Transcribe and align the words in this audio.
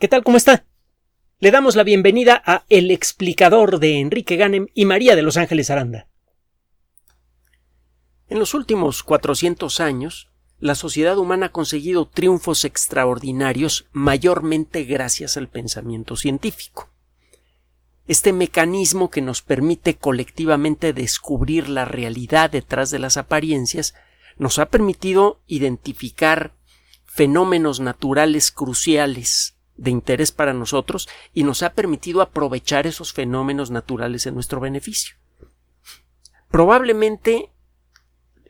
¿Qué 0.00 0.08
tal? 0.08 0.24
¿Cómo 0.24 0.36
está? 0.36 0.66
Le 1.38 1.52
damos 1.52 1.76
la 1.76 1.84
bienvenida 1.84 2.42
a 2.44 2.64
El 2.68 2.90
explicador 2.90 3.78
de 3.78 4.00
Enrique 4.00 4.34
Ganem 4.34 4.66
y 4.74 4.86
María 4.86 5.14
de 5.14 5.22
Los 5.22 5.36
Ángeles 5.36 5.70
Aranda. 5.70 6.08
En 8.28 8.40
los 8.40 8.54
últimos 8.54 9.04
400 9.04 9.78
años, 9.78 10.32
la 10.58 10.74
sociedad 10.74 11.16
humana 11.16 11.46
ha 11.46 11.52
conseguido 11.52 12.08
triunfos 12.08 12.64
extraordinarios 12.64 13.86
mayormente 13.92 14.82
gracias 14.82 15.36
al 15.36 15.48
pensamiento 15.48 16.16
científico. 16.16 16.90
Este 18.08 18.32
mecanismo 18.32 19.10
que 19.10 19.22
nos 19.22 19.42
permite 19.42 19.94
colectivamente 19.94 20.92
descubrir 20.92 21.68
la 21.68 21.84
realidad 21.84 22.50
detrás 22.50 22.90
de 22.90 22.98
las 22.98 23.16
apariencias 23.16 23.94
nos 24.38 24.58
ha 24.58 24.66
permitido 24.66 25.40
identificar 25.46 26.52
fenómenos 27.04 27.78
naturales 27.78 28.50
cruciales 28.50 29.53
de 29.76 29.90
interés 29.90 30.32
para 30.32 30.52
nosotros 30.52 31.08
y 31.32 31.44
nos 31.44 31.62
ha 31.62 31.72
permitido 31.74 32.22
aprovechar 32.22 32.86
esos 32.86 33.12
fenómenos 33.12 33.70
naturales 33.70 34.26
en 34.26 34.34
nuestro 34.34 34.60
beneficio. 34.60 35.16
Probablemente 36.48 37.50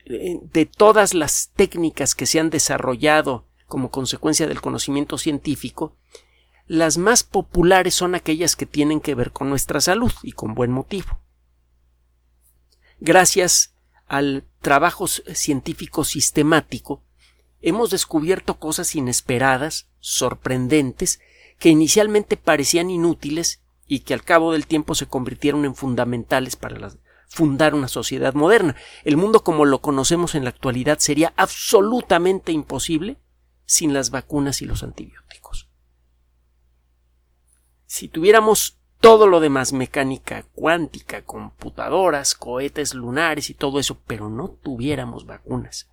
eh, 0.04 0.38
de 0.42 0.66
todas 0.66 1.14
las 1.14 1.50
técnicas 1.56 2.14
que 2.14 2.26
se 2.26 2.40
han 2.40 2.50
desarrollado 2.50 3.46
como 3.66 3.90
consecuencia 3.90 4.46
del 4.46 4.60
conocimiento 4.60 5.16
científico, 5.16 5.96
las 6.66 6.98
más 6.98 7.22
populares 7.22 7.94
son 7.94 8.14
aquellas 8.14 8.56
que 8.56 8.66
tienen 8.66 9.00
que 9.00 9.14
ver 9.14 9.32
con 9.32 9.48
nuestra 9.48 9.80
salud 9.80 10.12
y 10.22 10.32
con 10.32 10.54
buen 10.54 10.70
motivo. 10.70 11.20
Gracias 13.00 13.74
al 14.06 14.44
trabajo 14.60 15.06
científico 15.06 16.04
sistemático, 16.04 17.02
hemos 17.64 17.90
descubierto 17.90 18.58
cosas 18.58 18.94
inesperadas, 18.94 19.88
sorprendentes, 19.98 21.20
que 21.58 21.70
inicialmente 21.70 22.36
parecían 22.36 22.90
inútiles 22.90 23.62
y 23.86 24.00
que 24.00 24.12
al 24.12 24.22
cabo 24.22 24.52
del 24.52 24.66
tiempo 24.66 24.94
se 24.94 25.06
convirtieron 25.06 25.64
en 25.64 25.74
fundamentales 25.74 26.56
para 26.56 26.92
fundar 27.26 27.74
una 27.74 27.88
sociedad 27.88 28.34
moderna. 28.34 28.76
El 29.02 29.16
mundo 29.16 29.42
como 29.42 29.64
lo 29.64 29.80
conocemos 29.80 30.34
en 30.34 30.44
la 30.44 30.50
actualidad 30.50 30.98
sería 30.98 31.32
absolutamente 31.36 32.52
imposible 32.52 33.16
sin 33.64 33.94
las 33.94 34.10
vacunas 34.10 34.60
y 34.60 34.66
los 34.66 34.82
antibióticos. 34.82 35.70
Si 37.86 38.08
tuviéramos 38.08 38.78
todo 39.00 39.26
lo 39.26 39.40
demás, 39.40 39.72
mecánica 39.72 40.44
cuántica, 40.54 41.24
computadoras, 41.24 42.34
cohetes 42.34 42.92
lunares 42.92 43.48
y 43.48 43.54
todo 43.54 43.80
eso, 43.80 44.00
pero 44.06 44.28
no 44.28 44.48
tuviéramos 44.48 45.24
vacunas, 45.24 45.88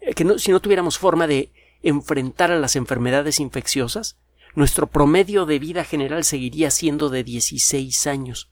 eh, 0.00 0.14
que 0.14 0.38
si 0.38 0.50
no 0.50 0.60
tuviéramos 0.60 0.98
forma 0.98 1.26
de 1.26 1.52
enfrentar 1.82 2.50
a 2.50 2.58
las 2.58 2.76
enfermedades 2.76 3.40
infecciosas, 3.40 4.16
nuestro 4.54 4.86
promedio 4.86 5.46
de 5.46 5.58
vida 5.58 5.84
general 5.84 6.24
seguiría 6.24 6.70
siendo 6.70 7.10
de 7.10 7.24
16 7.24 8.06
años. 8.06 8.50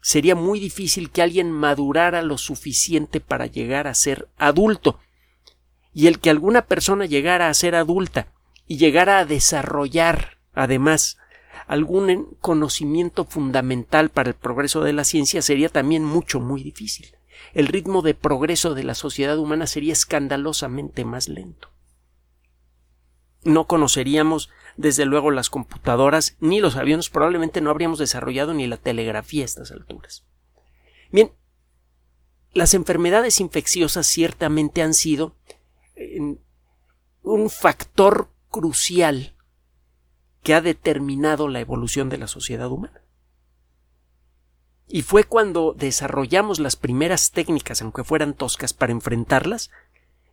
Sería 0.00 0.34
muy 0.34 0.60
difícil 0.60 1.10
que 1.10 1.22
alguien 1.22 1.50
madurara 1.50 2.22
lo 2.22 2.38
suficiente 2.38 3.20
para 3.20 3.46
llegar 3.46 3.86
a 3.86 3.94
ser 3.94 4.28
adulto. 4.38 4.98
Y 5.92 6.06
el 6.06 6.20
que 6.20 6.30
alguna 6.30 6.62
persona 6.62 7.04
llegara 7.04 7.48
a 7.48 7.54
ser 7.54 7.74
adulta 7.74 8.28
y 8.66 8.78
llegara 8.78 9.18
a 9.18 9.24
desarrollar, 9.26 10.38
además, 10.54 11.18
algún 11.66 12.36
conocimiento 12.40 13.24
fundamental 13.24 14.10
para 14.10 14.30
el 14.30 14.36
progreso 14.36 14.82
de 14.82 14.92
la 14.92 15.04
ciencia 15.04 15.42
sería 15.42 15.68
también 15.68 16.04
mucho, 16.04 16.40
muy 16.40 16.62
difícil 16.62 17.14
el 17.54 17.66
ritmo 17.66 18.02
de 18.02 18.14
progreso 18.14 18.74
de 18.74 18.84
la 18.84 18.94
sociedad 18.94 19.38
humana 19.38 19.66
sería 19.66 19.92
escandalosamente 19.92 21.04
más 21.04 21.28
lento. 21.28 21.70
No 23.42 23.66
conoceríamos, 23.66 24.50
desde 24.76 25.06
luego, 25.06 25.30
las 25.30 25.50
computadoras 25.50 26.36
ni 26.40 26.60
los 26.60 26.76
aviones, 26.76 27.08
probablemente 27.08 27.60
no 27.60 27.70
habríamos 27.70 27.98
desarrollado 27.98 28.52
ni 28.52 28.66
la 28.66 28.76
telegrafía 28.76 29.42
a 29.42 29.46
estas 29.46 29.70
alturas. 29.70 30.24
Bien, 31.10 31.32
las 32.52 32.74
enfermedades 32.74 33.40
infecciosas 33.40 34.06
ciertamente 34.06 34.82
han 34.82 34.94
sido 34.94 35.34
un 37.22 37.50
factor 37.50 38.30
crucial 38.50 39.36
que 40.42 40.54
ha 40.54 40.60
determinado 40.60 41.48
la 41.48 41.60
evolución 41.60 42.08
de 42.08 42.18
la 42.18 42.26
sociedad 42.26 42.70
humana. 42.70 43.02
Y 44.92 45.02
fue 45.02 45.22
cuando 45.22 45.72
desarrollamos 45.78 46.58
las 46.58 46.74
primeras 46.74 47.30
técnicas, 47.30 47.80
aunque 47.80 48.02
fueran 48.02 48.34
toscas, 48.34 48.72
para 48.72 48.90
enfrentarlas, 48.90 49.70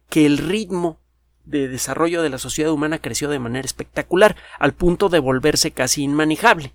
que 0.09 0.25
el 0.25 0.39
ritmo 0.39 0.97
de 1.45 1.67
desarrollo 1.67 2.23
de 2.23 2.29
la 2.29 2.39
sociedad 2.39 2.71
humana 2.71 2.99
creció 2.99 3.29
de 3.29 3.37
manera 3.37 3.65
espectacular, 3.65 4.35
al 4.57 4.73
punto 4.73 5.09
de 5.09 5.19
volverse 5.19 5.71
casi 5.71 6.01
inmanejable. 6.01 6.73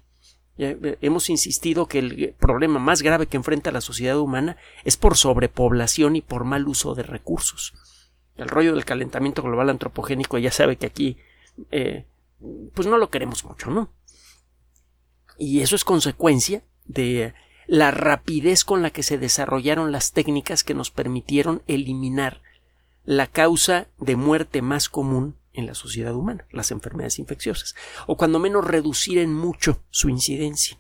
Eh, 0.59 0.97
hemos 1.01 1.29
insistido 1.29 1.87
que 1.87 1.99
el 1.99 2.35
problema 2.39 2.79
más 2.79 3.03
grave 3.03 3.27
que 3.27 3.37
enfrenta 3.37 3.73
la 3.73 3.81
sociedad 3.81 4.19
humana 4.19 4.57
es 4.85 4.97
por 4.97 5.17
sobrepoblación 5.17 6.15
y 6.15 6.21
por 6.21 6.45
mal 6.45 6.69
uso 6.69 6.95
de 6.95 7.03
recursos. 7.03 7.75
El 8.37 8.49
rollo 8.49 8.75
del 8.75 8.85
calentamiento 8.85 9.43
global 9.43 9.71
antropogénico 9.71 10.39
ya 10.39 10.53
sabe 10.53 10.77
que 10.77 10.87
aquí 10.87 11.17
eh, 11.73 12.07
pues 12.75 12.87
no 12.87 12.97
lo 12.97 13.11
queremos 13.11 13.45
mucho, 13.45 13.71
¿no? 13.71 13.91
Y 15.37 15.63
eso 15.63 15.75
es 15.75 15.85
consecuencia 15.85 16.63
de 16.85 17.35
la 17.67 17.91
rapidez 17.91 18.65
con 18.65 18.83
la 18.83 18.91
que 18.91 19.03
se 19.03 19.19
desarrollaron 19.19 19.93
las 19.93 20.13
técnicas 20.13 20.65
que 20.65 20.75
nos 20.75 20.91
permitieron 20.91 21.63
eliminar 21.67 22.43
la 23.05 23.27
causa 23.27 23.89
de 23.99 24.17
muerte 24.17 24.63
más 24.63 24.89
común 24.89 25.37
en 25.53 25.67
la 25.67 25.75
sociedad 25.75 26.15
humana, 26.15 26.47
las 26.51 26.71
enfermedades 26.71 27.19
infecciosas, 27.19 27.75
o 28.07 28.17
cuando 28.17 28.39
menos 28.39 28.65
reducir 28.65 29.19
en 29.19 29.35
mucho 29.35 29.83
su 29.91 30.09
incidencia. 30.09 30.79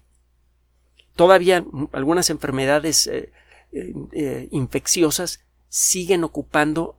Todavía 1.15 1.65
algunas 1.93 2.31
enfermedades 2.31 3.07
eh, 3.07 3.33
eh, 3.73 3.93
eh, 4.13 4.49
infecciosas 4.51 5.45
siguen 5.69 6.25
ocupando 6.25 6.99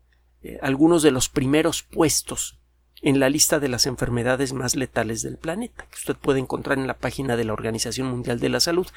algunos 0.62 1.04
de 1.04 1.12
los 1.12 1.30
primeros 1.30 1.84
puestos 1.84 2.60
en 3.04 3.20
la 3.20 3.30
lista 3.30 3.60
de 3.60 3.68
las 3.68 3.86
enfermedades 3.86 4.54
más 4.54 4.76
letales 4.76 5.22
del 5.22 5.38
planeta, 5.38 5.86
que 5.92 5.98
usted 5.98 6.16
puede 6.16 6.40
encontrar 6.40 6.80
en 6.80 6.88
la 6.88 6.98
página 6.98 7.36
de 7.36 7.44
la 7.44 7.54
Organización 7.54 8.08
Mundial 8.08 8.40
de 8.40 8.50
la 8.50 8.62
Salud. 8.62 8.88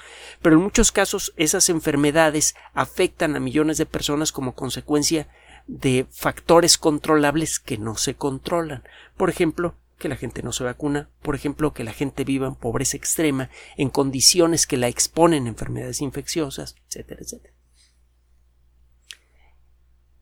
Pero 0.40 0.56
en 0.56 0.62
muchos 0.62 0.92
casos 0.92 1.34
esas 1.36 1.68
enfermedades 1.68 2.54
afectan 2.72 3.34
a 3.34 3.40
millones 3.40 3.78
de 3.78 3.86
personas 3.86 4.30
como 4.30 4.54
consecuencia 4.54 5.28
de 5.66 6.06
factores 6.10 6.78
controlables 6.78 7.58
que 7.58 7.78
no 7.78 7.96
se 7.96 8.14
controlan. 8.14 8.84
Por 9.16 9.28
ejemplo, 9.28 9.74
que 9.98 10.08
la 10.08 10.16
gente 10.16 10.42
no 10.42 10.52
se 10.52 10.62
vacuna, 10.62 11.08
por 11.22 11.34
ejemplo, 11.34 11.72
que 11.72 11.82
la 11.82 11.92
gente 11.92 12.22
viva 12.22 12.46
en 12.46 12.54
pobreza 12.54 12.96
extrema, 12.96 13.50
en 13.76 13.90
condiciones 13.90 14.68
que 14.68 14.76
la 14.76 14.88
exponen 14.88 15.46
a 15.46 15.48
enfermedades 15.48 16.00
infecciosas, 16.00 16.76
etcétera, 16.86 17.22
etcétera 17.22 17.55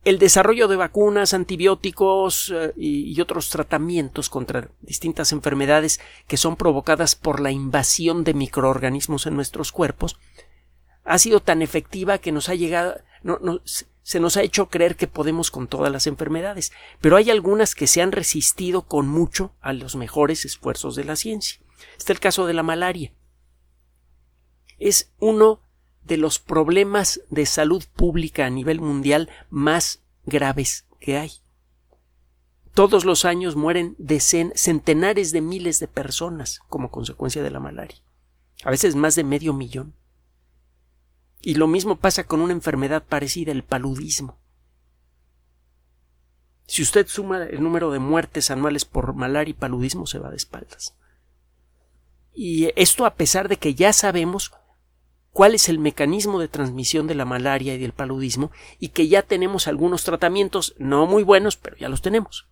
el 0.04 0.18
desarrollo 0.18 0.68
de 0.68 0.76
vacunas, 0.76 1.34
antibióticos 1.34 2.52
eh, 2.54 2.72
y, 2.76 3.20
otros 3.20 3.48
tratamientos 3.48 4.28
contra 4.28 4.68
distintas 4.80 5.32
enfermedades 5.32 6.00
que 6.26 6.36
son 6.36 6.56
provocadas 6.56 7.14
por 7.16 7.40
la 7.40 7.50
invasión 7.50 8.22
de 8.24 8.34
microorganismos 8.34 9.26
en 9.26 9.34
nuestros 9.34 9.72
cuerpos 9.72 10.18
ha 11.04 11.18
sido 11.18 11.40
tan 11.40 11.62
efectiva 11.62 12.18
que 12.18 12.32
nos 12.32 12.48
ha 12.48 12.54
llegado 12.54 12.96
se 14.02 14.20
nos 14.20 14.36
ha 14.36 14.42
hecho 14.42 14.68
creer 14.68 14.96
que 14.96 15.06
podemos 15.06 15.50
con 15.50 15.66
todas 15.66 15.90
las 15.90 16.06
enfermedades, 16.06 16.72
pero 17.00 17.16
hay 17.16 17.30
algunas 17.30 17.74
que 17.74 17.86
se 17.86 18.02
han 18.02 18.12
resistido 18.12 18.82
con 18.82 19.08
mucho 19.08 19.54
a 19.62 19.72
los 19.72 19.96
mejores 19.96 20.44
esfuerzos 20.44 20.94
de 20.94 21.04
la 21.04 21.16
ciencia. 21.16 21.58
Está 21.96 22.12
el 22.12 22.20
caso 22.20 22.46
de 22.46 22.52
la 22.52 22.62
malaria. 22.62 23.14
Es 24.78 25.10
uno 25.20 25.63
de 26.04 26.16
los 26.16 26.38
problemas 26.38 27.22
de 27.30 27.46
salud 27.46 27.84
pública 27.96 28.46
a 28.46 28.50
nivel 28.50 28.80
mundial 28.80 29.30
más 29.50 30.00
graves 30.26 30.86
que 31.00 31.16
hay. 31.16 31.32
Todos 32.74 33.04
los 33.04 33.24
años 33.24 33.56
mueren 33.56 33.96
centenares 34.54 35.32
de 35.32 35.40
miles 35.40 35.78
de 35.80 35.88
personas 35.88 36.60
como 36.68 36.90
consecuencia 36.90 37.42
de 37.42 37.50
la 37.50 37.60
malaria, 37.60 37.98
a 38.64 38.70
veces 38.70 38.96
más 38.96 39.14
de 39.14 39.24
medio 39.24 39.52
millón. 39.52 39.94
Y 41.40 41.54
lo 41.54 41.68
mismo 41.68 41.96
pasa 41.96 42.24
con 42.24 42.40
una 42.40 42.52
enfermedad 42.52 43.04
parecida, 43.04 43.52
el 43.52 43.62
paludismo. 43.62 44.38
Si 46.66 46.82
usted 46.82 47.06
suma 47.06 47.44
el 47.44 47.62
número 47.62 47.90
de 47.90 47.98
muertes 47.98 48.50
anuales 48.50 48.84
por 48.84 49.14
malaria 49.14 49.50
y 49.50 49.54
paludismo, 49.54 50.06
se 50.06 50.18
va 50.18 50.30
de 50.30 50.36
espaldas. 50.36 50.96
Y 52.32 52.70
esto 52.74 53.06
a 53.06 53.14
pesar 53.14 53.48
de 53.48 53.58
que 53.58 53.74
ya 53.74 53.92
sabemos 53.92 54.52
cuál 55.34 55.56
es 55.56 55.68
el 55.68 55.80
mecanismo 55.80 56.38
de 56.38 56.46
transmisión 56.46 57.08
de 57.08 57.16
la 57.16 57.24
malaria 57.24 57.74
y 57.74 57.78
del 57.78 57.92
paludismo 57.92 58.52
y 58.78 58.90
que 58.90 59.08
ya 59.08 59.22
tenemos 59.22 59.66
algunos 59.66 60.04
tratamientos 60.04 60.76
no 60.78 61.06
muy 61.06 61.24
buenos, 61.24 61.56
pero 61.56 61.76
ya 61.76 61.88
los 61.88 62.02
tenemos. 62.02 62.46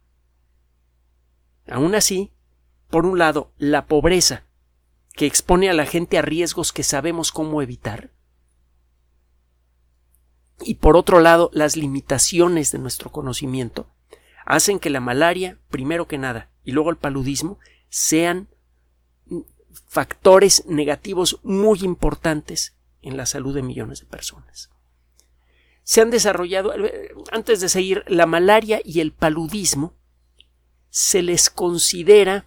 Aún 1.71 1.95
así, 1.95 2.33
por 2.91 3.07
un 3.07 3.21
lado, 3.21 3.53
la 3.57 3.87
pobreza, 3.87 4.47
que 5.15 5.27
expone 5.27 5.71
a 5.71 5.75
la 5.75 5.87
gente 5.87 6.19
a 6.19 6.23
riesgos 6.23 6.73
que 6.73 6.83
sabemos 6.83 7.31
cómo 7.31 7.63
evitar, 7.63 8.11
y 10.65 10.75
por 10.75 10.97
otro 10.97 11.21
lado, 11.21 11.51
las 11.53 11.77
limitaciones 11.77 12.73
de 12.73 12.79
nuestro 12.79 13.13
conocimiento, 13.13 13.87
hacen 14.45 14.81
que 14.81 14.91
la 14.91 15.01
malaria, 15.01 15.61
primero 15.71 16.09
que 16.09 16.19
nada, 16.19 16.51
y 16.65 16.73
luego 16.73 16.91
el 16.91 16.97
paludismo, 16.97 17.61
sean 17.91 18.49
factores 19.87 20.65
negativos 20.67 21.41
muy 21.43 21.81
importantes 21.81 22.77
en 23.01 23.17
la 23.17 23.27
salud 23.27 23.55
de 23.55 23.63
millones 23.63 24.01
de 24.01 24.07
personas. 24.07 24.71
Se 25.85 26.01
han 26.01 26.11
desarrollado, 26.11 26.73
antes 27.33 27.61
de 27.61 27.69
seguir, 27.69 28.05
la 28.07 28.27
malaria 28.27 28.81
y 28.85 29.01
el 29.01 29.13
paludismo 29.13 29.95
se 30.91 31.23
les 31.23 31.51
considera 31.51 32.47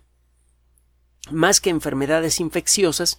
más 1.32 1.60
que 1.60 1.70
enfermedades 1.70 2.40
infecciosas, 2.40 3.18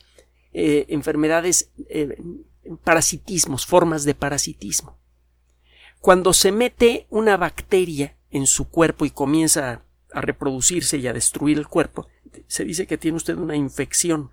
eh, 0.53 0.87
enfermedades, 0.89 1.71
eh, 1.89 2.17
parasitismos, 2.85 3.67
formas 3.67 4.05
de 4.05 4.15
parasitismo. 4.15 4.99
Cuando 6.01 6.33
se 6.33 6.53
mete 6.53 7.07
una 7.11 7.37
bacteria 7.37 8.17
en 8.31 8.47
su 8.47 8.69
cuerpo 8.69 9.05
y 9.05 9.11
comienza 9.11 9.83
a 10.13 10.21
reproducirse 10.21 10.99
y 10.99 11.07
a 11.09 11.13
destruir 11.13 11.59
el 11.59 11.67
cuerpo, 11.67 12.07
se 12.47 12.65
dice 12.65 12.87
que 12.87 12.99
tiene 12.99 13.17
usted 13.17 13.37
una 13.37 13.57
infección. 13.57 14.31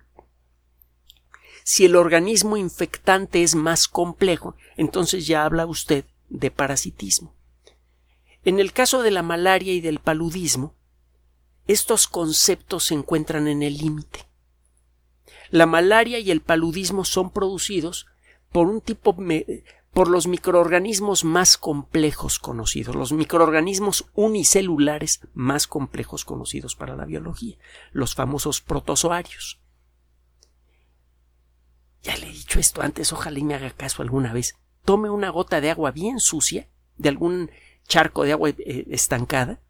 Si 1.62 1.84
el 1.84 1.96
organismo 1.96 2.56
infectante 2.56 3.42
es 3.42 3.54
más 3.54 3.88
complejo, 3.88 4.54
entonces 4.76 5.26
ya 5.26 5.44
habla 5.44 5.66
usted 5.66 6.04
de 6.28 6.50
parasitismo. 6.50 7.34
En 8.44 8.60
el 8.60 8.72
caso 8.72 9.02
de 9.02 9.10
la 9.10 9.22
malaria 9.22 9.72
y 9.72 9.80
del 9.80 9.98
paludismo, 9.98 10.74
estos 11.66 12.06
conceptos 12.06 12.84
se 12.84 12.94
encuentran 12.94 13.48
en 13.48 13.62
el 13.62 13.78
límite. 13.78 14.26
La 15.50 15.64
malaria 15.64 16.18
y 16.18 16.30
el 16.30 16.42
paludismo 16.42 17.04
son 17.04 17.30
producidos 17.30 18.06
por 18.52 18.66
un 18.66 18.82
tipo 18.82 19.16
por 19.94 20.08
los 20.08 20.26
microorganismos 20.26 21.24
más 21.24 21.56
complejos 21.56 22.40
conocidos, 22.40 22.96
los 22.96 23.12
microorganismos 23.12 24.10
unicelulares 24.14 25.20
más 25.34 25.68
complejos 25.68 26.24
conocidos 26.24 26.74
para 26.74 26.96
la 26.96 27.04
biología, 27.04 27.56
los 27.92 28.14
famosos 28.14 28.60
protozoarios. 28.60 29.60
Ya 32.02 32.16
le 32.16 32.28
he 32.28 32.32
dicho 32.32 32.58
esto 32.58 32.82
antes, 32.82 33.12
ojalá 33.12 33.38
y 33.38 33.44
me 33.44 33.54
haga 33.54 33.70
caso 33.70 34.02
alguna 34.02 34.32
vez. 34.32 34.56
Tome 34.84 35.08
una 35.08 35.30
gota 35.30 35.60
de 35.60 35.70
agua 35.70 35.92
bien 35.92 36.18
sucia, 36.18 36.68
de 36.96 37.08
algún 37.08 37.50
charco 37.86 38.24
de 38.24 38.32
agua 38.32 38.50
eh, 38.50 38.86
estancada, 38.90 39.60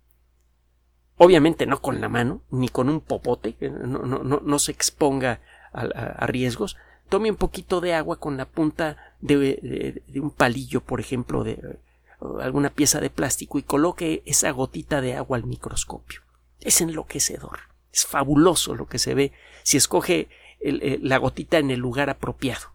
obviamente 1.16 1.66
no 1.66 1.80
con 1.80 2.00
la 2.00 2.08
mano, 2.08 2.42
ni 2.50 2.68
con 2.70 2.88
un 2.88 3.00
popote, 3.00 3.56
no, 3.60 4.00
no, 4.00 4.24
no, 4.24 4.40
no 4.42 4.58
se 4.58 4.72
exponga 4.72 5.40
a, 5.72 6.26
riesgos, 6.26 6.76
tome 7.08 7.30
un 7.30 7.36
poquito 7.36 7.80
de 7.80 7.94
agua 7.94 8.16
con 8.16 8.36
la 8.36 8.46
punta 8.46 9.14
de, 9.20 10.02
un 10.16 10.30
palillo, 10.30 10.80
por 10.80 11.00
ejemplo, 11.00 11.44
de 11.44 11.78
alguna 12.40 12.70
pieza 12.70 13.00
de 13.00 13.10
plástico 13.10 13.58
y 13.58 13.62
coloque 13.62 14.22
esa 14.26 14.50
gotita 14.50 15.00
de 15.00 15.14
agua 15.14 15.36
al 15.36 15.44
microscopio. 15.44 16.20
Es 16.60 16.80
enloquecedor. 16.80 17.58
Es 17.92 18.06
fabuloso 18.06 18.74
lo 18.74 18.86
que 18.86 18.98
se 18.98 19.14
ve 19.14 19.32
si 19.62 19.76
escoge 19.76 20.28
la 20.60 21.18
gotita 21.18 21.58
en 21.58 21.70
el 21.70 21.80
lugar 21.80 22.10
apropiado. 22.10 22.72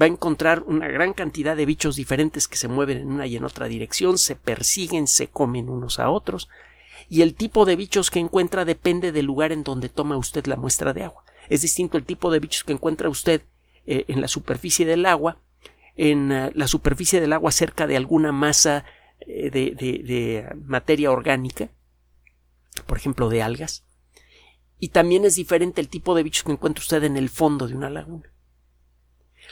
Va 0.00 0.04
a 0.04 0.08
encontrar 0.08 0.62
una 0.66 0.86
gran 0.86 1.12
cantidad 1.12 1.56
de 1.56 1.66
bichos 1.66 1.96
diferentes 1.96 2.46
que 2.46 2.56
se 2.56 2.68
mueven 2.68 2.98
en 2.98 3.08
una 3.08 3.26
y 3.26 3.36
en 3.36 3.44
otra 3.44 3.66
dirección, 3.66 4.16
se 4.16 4.36
persiguen, 4.36 5.08
se 5.08 5.26
comen 5.26 5.68
unos 5.68 5.98
a 5.98 6.08
otros, 6.08 6.48
y 7.08 7.22
el 7.22 7.34
tipo 7.34 7.64
de 7.64 7.74
bichos 7.74 8.10
que 8.10 8.20
encuentra 8.20 8.64
depende 8.64 9.10
del 9.10 9.26
lugar 9.26 9.50
en 9.50 9.64
donde 9.64 9.88
toma 9.88 10.16
usted 10.16 10.46
la 10.46 10.56
muestra 10.56 10.92
de 10.92 11.02
agua. 11.02 11.24
Es 11.48 11.62
distinto 11.62 11.96
el 11.96 12.04
tipo 12.04 12.30
de 12.30 12.40
bichos 12.40 12.64
que 12.64 12.72
encuentra 12.72 13.08
usted 13.08 13.42
eh, 13.86 14.04
en 14.08 14.20
la 14.20 14.28
superficie 14.28 14.84
del 14.86 15.06
agua, 15.06 15.40
en 15.96 16.30
eh, 16.32 16.50
la 16.54 16.68
superficie 16.68 17.20
del 17.20 17.32
agua 17.32 17.52
cerca 17.52 17.86
de 17.86 17.96
alguna 17.96 18.32
masa 18.32 18.84
eh, 19.20 19.50
de, 19.50 19.74
de 19.74 20.48
materia 20.64 21.10
orgánica, 21.10 21.70
por 22.86 22.98
ejemplo 22.98 23.28
de 23.28 23.42
algas, 23.42 23.84
y 24.78 24.88
también 24.88 25.24
es 25.24 25.34
diferente 25.34 25.80
el 25.80 25.88
tipo 25.88 26.14
de 26.14 26.22
bichos 26.22 26.44
que 26.44 26.52
encuentra 26.52 26.82
usted 26.82 27.02
en 27.04 27.16
el 27.16 27.28
fondo 27.28 27.66
de 27.66 27.74
una 27.74 27.90
laguna. 27.90 28.32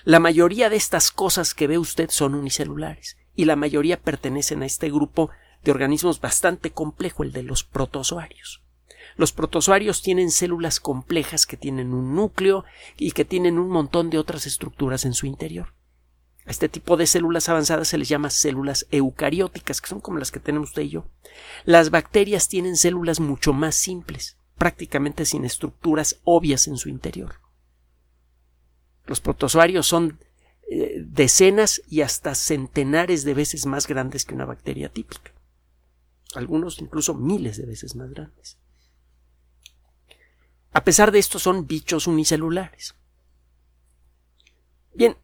La 0.04 0.20
mayoría 0.20 0.69
de 0.69 0.76
estas 0.76 1.10
cosas 1.10 1.54
que 1.54 1.66
ve 1.66 1.78
usted 1.78 2.10
son 2.10 2.34
unicelulares 2.34 3.16
y 3.34 3.46
la 3.46 3.56
mayoría 3.56 4.00
pertenecen 4.00 4.62
a 4.62 4.66
este 4.66 4.90
grupo 4.90 5.31
de 5.64 5.70
organismos 5.72 6.20
bastante 6.20 6.70
complejo, 6.70 7.22
el 7.22 7.32
de 7.32 7.42
los 7.42 7.64
protozoarios. 7.64 8.62
Los 9.16 9.32
protozoarios 9.32 10.02
tienen 10.02 10.30
células 10.30 10.78
complejas 10.78 11.46
que 11.46 11.56
tienen 11.56 11.94
un 11.94 12.14
núcleo 12.14 12.64
y 12.98 13.12
que 13.12 13.24
tienen 13.24 13.58
un 13.58 13.68
montón 13.68 14.10
de 14.10 14.18
otras 14.18 14.46
estructuras 14.46 15.04
en 15.04 15.14
su 15.14 15.26
interior. 15.26 15.74
A 16.44 16.50
este 16.50 16.68
tipo 16.68 16.96
de 16.96 17.06
células 17.06 17.48
avanzadas 17.48 17.88
se 17.88 17.98
les 17.98 18.08
llama 18.08 18.30
células 18.30 18.86
eucarióticas, 18.90 19.80
que 19.80 19.88
son 19.88 20.00
como 20.00 20.18
las 20.18 20.30
que 20.30 20.38
tenemos 20.38 20.68
usted 20.68 20.82
y 20.82 20.90
yo. 20.90 21.06
Las 21.64 21.90
bacterias 21.90 22.48
tienen 22.48 22.76
células 22.76 23.18
mucho 23.18 23.52
más 23.52 23.74
simples, 23.74 24.36
prácticamente 24.56 25.24
sin 25.24 25.44
estructuras 25.44 26.20
obvias 26.24 26.68
en 26.68 26.76
su 26.76 26.88
interior. 26.88 27.40
Los 29.06 29.20
protozoarios 29.20 29.86
son 29.86 30.20
eh, 30.70 31.02
decenas 31.04 31.82
y 31.88 32.02
hasta 32.02 32.34
centenares 32.34 33.24
de 33.24 33.34
veces 33.34 33.66
más 33.66 33.86
grandes 33.86 34.24
que 34.24 34.34
una 34.34 34.44
bacteria 34.44 34.88
típica. 34.90 35.32
Algunos 36.34 36.80
incluso 36.80 37.14
miles 37.14 37.56
de 37.56 37.66
veces 37.66 37.96
más 37.96 38.10
grandes. 38.10 38.58
A 40.76 40.84
pesar 40.84 41.11
de 41.11 41.19
esto 41.19 41.38
son 41.38 41.67
bichos 41.67 42.06
unicelulares. 42.06 42.96
Bien, 44.93 45.17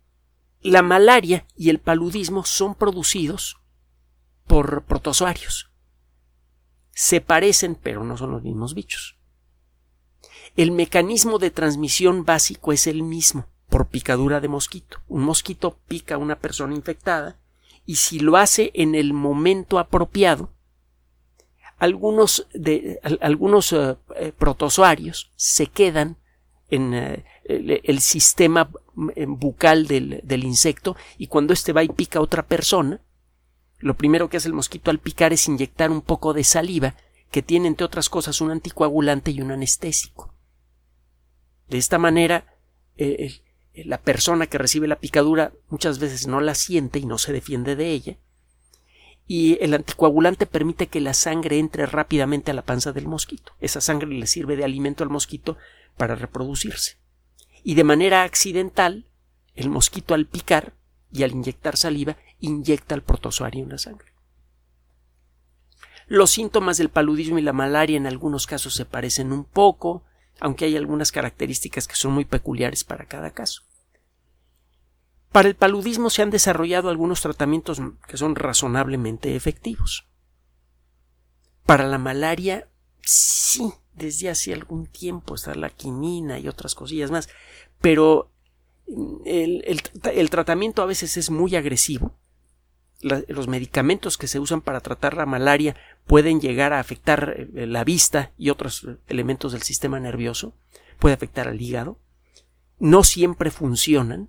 la 0.63 0.81
malaria 0.81 1.47
y 1.55 1.69
el 1.69 1.79
paludismo 1.79 2.47
son 2.47 2.75
producidos 2.75 3.61
por 4.47 4.85
protozoarios. 4.85 5.71
Se 6.93 7.21
parecen, 7.21 7.75
pero 7.75 8.03
no 8.03 8.17
son 8.17 8.31
los 8.31 8.43
mismos 8.43 8.73
bichos. 8.73 9.19
El 10.57 10.71
mecanismo 10.71 11.39
de 11.39 11.51
transmisión 11.51 12.25
básico 12.25 12.73
es 12.73 12.87
el 12.87 13.03
mismo, 13.03 13.45
por 13.69 13.89
picadura 13.89 14.41
de 14.41 14.49
mosquito. 14.49 15.03
Un 15.07 15.23
mosquito 15.23 15.77
pica 15.87 16.15
a 16.15 16.19
una 16.19 16.39
persona 16.39 16.75
infectada 16.75 17.39
y 17.85 17.97
si 17.97 18.21
lo 18.21 18.39
hace 18.39 18.71
en 18.73 18.95
el 18.95 19.13
momento 19.13 19.79
apropiado, 19.79 20.55
algunos, 21.83 22.47
de, 22.55 23.01
algunos 23.21 23.73
eh, 23.73 23.97
eh, 24.15 24.33
protozoarios 24.39 25.33
se 25.35 25.67
quedan 25.67 26.17
en 26.71 26.95
eh, 26.95 27.25
el, 27.45 27.99
sistema 27.99 28.71
bucal 28.95 29.89
del, 29.89 30.21
del, 30.23 30.45
insecto 30.45 30.95
y 31.19 31.27
cuando 31.27 31.53
éste 31.53 31.73
va 31.73 31.83
y 31.83 31.89
pica 31.89 32.21
a 32.21 32.23
otra 32.23 32.47
persona, 32.47 33.01
lo 33.81 33.97
primero 33.97 34.29
que 34.31 34.37
hace 34.37 34.47
el 34.47 34.55
mosquito 34.55 34.93
al 34.93 35.01
picar 35.01 35.33
es 35.33 35.49
inyectar 35.49 35.91
un 35.91 36.03
poco 36.03 36.33
de 36.33 36.45
saliva 36.45 36.95
que 37.33 37.43
tiene 37.43 37.67
entre 37.67 37.85
otras 37.85 38.09
cosas 38.09 38.41
un 38.41 38.53
anticoagulante 38.53 39.33
y 39.33 39.41
un 39.41 39.51
anestésico. 39.51 40.33
De 41.69 41.79
esta 41.79 41.99
manera, 41.99 42.47
la 43.75 44.01
persona 44.01 44.47
que 44.47 44.59
recibe 44.59 44.87
la 44.87 45.01
picadura 45.01 45.53
muchas 45.69 45.99
veces 45.99 46.29
no 46.29 46.41
la 46.41 46.55
siente 46.55 47.01
y 47.01 47.07
no 47.07 47.19
se 47.19 47.33
defiende 47.33 47.75
de 47.75 47.91
ella, 47.91 48.19
y 49.27 49.59
el 49.63 49.75
anticoagulante 49.75 50.47
permite 50.47 50.89
que 50.89 51.01
la 51.01 51.15
sangre 51.15 51.59
entre 51.59 51.87
rápidamente 51.87 52.51
a 52.51 52.55
la 52.55 52.63
panza 52.63 52.93
del 52.93 53.07
mosquito. 53.07 53.53
Esa 53.61 53.81
sangre 53.81 54.09
le 54.09 54.27
sirve 54.27 54.57
de 54.57 54.65
alimento 54.65 55.05
al 55.05 55.11
mosquito 55.11 55.57
para 55.97 56.15
reproducirse. 56.15 56.99
Y 57.63 57.75
de 57.75 57.85
manera 57.85 58.25
accidental, 58.25 59.07
el 59.55 59.71
mosquito 59.71 60.15
al 60.15 60.27
picar 60.27 60.75
y 61.13 61.23
al 61.23 61.33
inyectar 61.33 61.77
saliva 61.77 62.17
inyecta 62.41 62.95
al 62.95 63.03
protozoario 63.03 63.63
en 63.63 63.71
la 63.71 63.79
sangre. 63.79 64.13
Los 66.09 66.31
síntomas 66.31 66.79
del 66.79 66.89
paludismo 66.89 67.39
y 67.39 67.43
la 67.43 67.53
malaria 67.53 67.97
en 67.97 68.07
algunos 68.07 68.47
casos 68.47 68.75
se 68.75 68.85
parecen 68.85 69.33
un 69.33 69.45
poco, 69.45 70.03
aunque 70.41 70.65
hay 70.65 70.77
algunas 70.77 71.13
características 71.13 71.87
que 71.87 71.95
son 71.95 72.13
muy 72.13 72.25
peculiares 72.25 72.85
para 72.85 73.07
cada 73.07 73.31
caso. 73.31 73.63
Para 75.33 75.49
el 75.49 75.57
paludismo 75.57 76.11
se 76.11 76.21
han 76.21 76.31
desarrollado 76.31 76.91
algunos 76.91 77.23
tratamientos 77.23 77.81
que 78.07 78.19
son 78.19 78.37
razonablemente 78.37 79.35
efectivos. 79.35 80.07
Para 81.65 81.87
la 81.87 81.97
malaria, 81.97 82.69
sí, 83.01 83.73
desde 83.95 84.29
hace 84.29 84.53
algún 84.53 84.87
tiempo 84.87 85.35
está 85.35 85.55
la 85.55 85.71
quinina 85.71 86.39
y 86.39 86.49
otras 86.49 86.75
cosillas 86.75 87.11
más, 87.11 87.31
pero 87.81 88.31
el, 89.25 90.29
tratamiento 90.31 90.83
a 90.83 90.87
veces 90.87 91.17
es 91.17 91.31
muy 91.31 91.57
agresivo. 91.57 92.15
los 93.01 93.49
medicamentos 93.49 94.19
que 94.19 94.29
se 94.29 94.39
usan 94.39 94.61
para 94.61 94.81
tratar 94.81 95.17
la 95.17 95.25
malaria 95.25 95.77
pueden 96.07 96.43
llegar 96.43 96.75
a 96.75 96.79
afectar 96.79 97.35
eh, 97.37 97.67
la 97.67 97.85
vista 97.85 98.33
y 98.37 98.51
otros 98.51 98.87
elementos 99.09 99.53
del 99.53 99.63
sistema 99.63 99.99
nervioso, 99.99 100.55
puede 100.99 101.15
afectar 101.15 101.49
al 101.49 101.61
hígado. 101.61 101.99
No 102.79 103.03
siempre 103.03 103.51
funcionan 103.51 104.29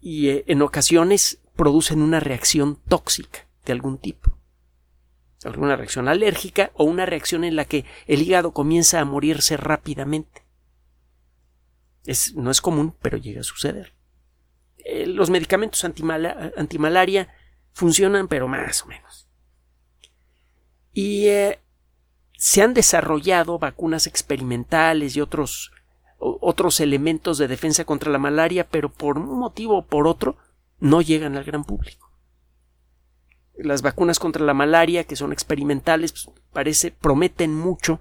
y 0.00 0.28
eh, 0.28 0.44
en 0.46 0.62
ocasiones 0.62 1.40
producen 1.56 2.02
una 2.02 2.20
reacción 2.20 2.78
tóxica 2.88 3.46
de 3.64 3.72
algún 3.72 3.98
tipo. 3.98 4.36
Alguna 5.44 5.76
reacción 5.76 6.08
alérgica 6.08 6.70
o 6.74 6.84
una 6.84 7.06
reacción 7.06 7.44
en 7.44 7.56
la 7.56 7.64
que 7.64 7.84
el 8.06 8.22
hígado 8.22 8.52
comienza 8.52 9.00
a 9.00 9.04
morirse 9.04 9.56
rápidamente. 9.56 10.44
Es, 12.04 12.34
no 12.34 12.50
es 12.50 12.60
común, 12.60 12.94
pero 13.00 13.16
llega 13.16 13.40
a 13.40 13.44
suceder. 13.44 13.94
Eh, 14.78 15.06
los 15.06 15.30
medicamentos 15.30 15.84
antimalaria 15.84 17.28
funcionan, 17.72 18.28
pero 18.28 18.48
más 18.48 18.82
o 18.82 18.86
menos. 18.86 19.28
Y 20.92 21.28
eh, 21.28 21.60
se 22.36 22.62
han 22.62 22.74
desarrollado 22.74 23.58
vacunas 23.58 24.06
experimentales 24.06 25.16
y 25.16 25.20
otros, 25.20 25.72
otros 26.20 26.80
elementos 26.80 27.38
de 27.38 27.48
defensa 27.48 27.84
contra 27.84 28.12
la 28.12 28.18
malaria, 28.18 28.68
pero 28.68 28.90
por 28.90 29.18
un 29.18 29.38
motivo 29.38 29.78
o 29.78 29.86
por 29.86 30.06
otro 30.06 30.36
no 30.78 31.00
llegan 31.00 31.36
al 31.36 31.44
gran 31.44 31.64
público. 31.64 32.10
Las 33.56 33.82
vacunas 33.82 34.18
contra 34.18 34.44
la 34.44 34.54
malaria, 34.54 35.04
que 35.04 35.16
son 35.16 35.32
experimentales, 35.32 36.12
pues, 36.12 36.30
parece, 36.52 36.90
prometen 36.90 37.54
mucho, 37.54 38.00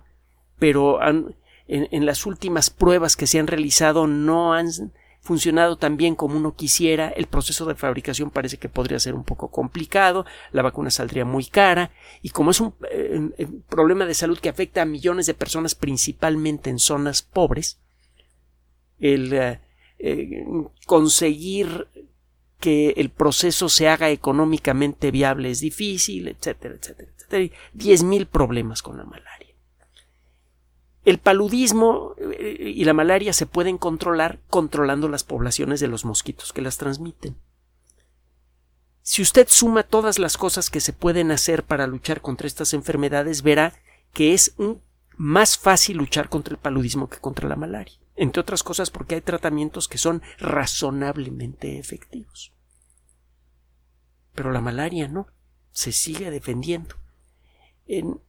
pero 0.57 1.01
en, 1.05 1.35
en, 1.67 2.05
las 2.05 2.25
últimas 2.25 2.69
pruebas 2.69 3.15
que 3.15 3.27
se 3.27 3.39
han 3.39 3.47
realizado 3.47 4.07
no 4.07 4.53
han 4.53 4.69
funcionado 5.21 5.77
tan 5.77 5.97
bien 5.97 6.15
como 6.15 6.37
uno 6.37 6.55
quisiera, 6.55 7.09
el 7.09 7.27
proceso 7.27 7.65
de 7.65 7.75
fabricación 7.75 8.31
parece 8.31 8.57
que 8.57 8.69
podría 8.69 8.99
ser 8.99 9.15
un 9.15 9.25
poco 9.25 9.51
complicado, 9.51 10.25
la 10.51 10.61
vacuna 10.61 10.89
saldría 10.89 11.25
muy 11.25 11.45
cara 11.45 11.91
y 12.21 12.29
como 12.29 12.51
es 12.51 12.61
un 12.61 12.73
eh, 12.89 13.47
problema 13.67 14.05
de 14.05 14.13
salud 14.13 14.39
que 14.39 14.49
afecta 14.49 14.81
a 14.81 14.85
millones 14.85 15.25
de 15.25 15.33
personas 15.33 15.75
principalmente 15.75 16.69
en 16.69 16.79
zonas 16.79 17.21
pobres, 17.21 17.79
el 18.99 19.33
eh, 19.33 19.59
eh, 19.99 20.45
conseguir 20.85 21.87
que 22.59 22.89
el 22.97 23.09
proceso 23.09 23.69
se 23.69 23.87
haga 23.87 24.09
económicamente 24.09 25.11
viable 25.11 25.49
es 25.49 25.61
difícil, 25.61 26.27
etcétera, 26.27 26.75
etcétera, 26.75 27.11
etcétera. 27.15 27.55
Diez 27.73 28.03
mil 28.03 28.27
problemas 28.27 28.81
con 28.81 28.97
la 28.97 29.05
malaria. 29.05 29.55
El 31.05 31.19
paludismo 31.19 32.15
eh, 32.17 32.73
y 32.75 32.83
la 32.83 32.93
malaria 32.93 33.33
se 33.33 33.45
pueden 33.45 33.77
controlar 33.77 34.39
controlando 34.49 35.07
las 35.07 35.23
poblaciones 35.23 35.79
de 35.79 35.87
los 35.87 36.05
mosquitos 36.05 36.51
que 36.51 36.61
las 36.61 36.77
transmiten. 36.77 37.37
Si 39.01 39.21
usted 39.21 39.47
suma 39.49 39.83
todas 39.83 40.19
las 40.19 40.37
cosas 40.37 40.69
que 40.69 40.81
se 40.81 40.93
pueden 40.93 41.31
hacer 41.31 41.63
para 41.63 41.87
luchar 41.87 42.21
contra 42.21 42.45
estas 42.45 42.73
enfermedades, 42.73 43.41
verá 43.41 43.73
que 44.13 44.33
es 44.33 44.53
más 45.15 45.57
fácil 45.57 45.97
luchar 45.97 46.29
contra 46.29 46.53
el 46.53 46.59
paludismo 46.59 47.09
que 47.09 47.17
contra 47.17 47.49
la 47.49 47.55
malaria. 47.55 47.97
Entre 48.19 48.41
otras 48.41 48.63
cosas 48.63 48.91
porque 48.91 49.15
hay 49.15 49.21
tratamientos 49.21 49.87
que 49.87 49.97
son 49.97 50.21
razonablemente 50.39 51.79
efectivos. 51.79 52.51
Pero 54.35 54.51
la 54.51 54.59
malaria 54.59 55.07
no, 55.07 55.27
se 55.71 55.93
sigue 55.93 56.29
defendiendo. 56.29 56.97
En 57.85 58.19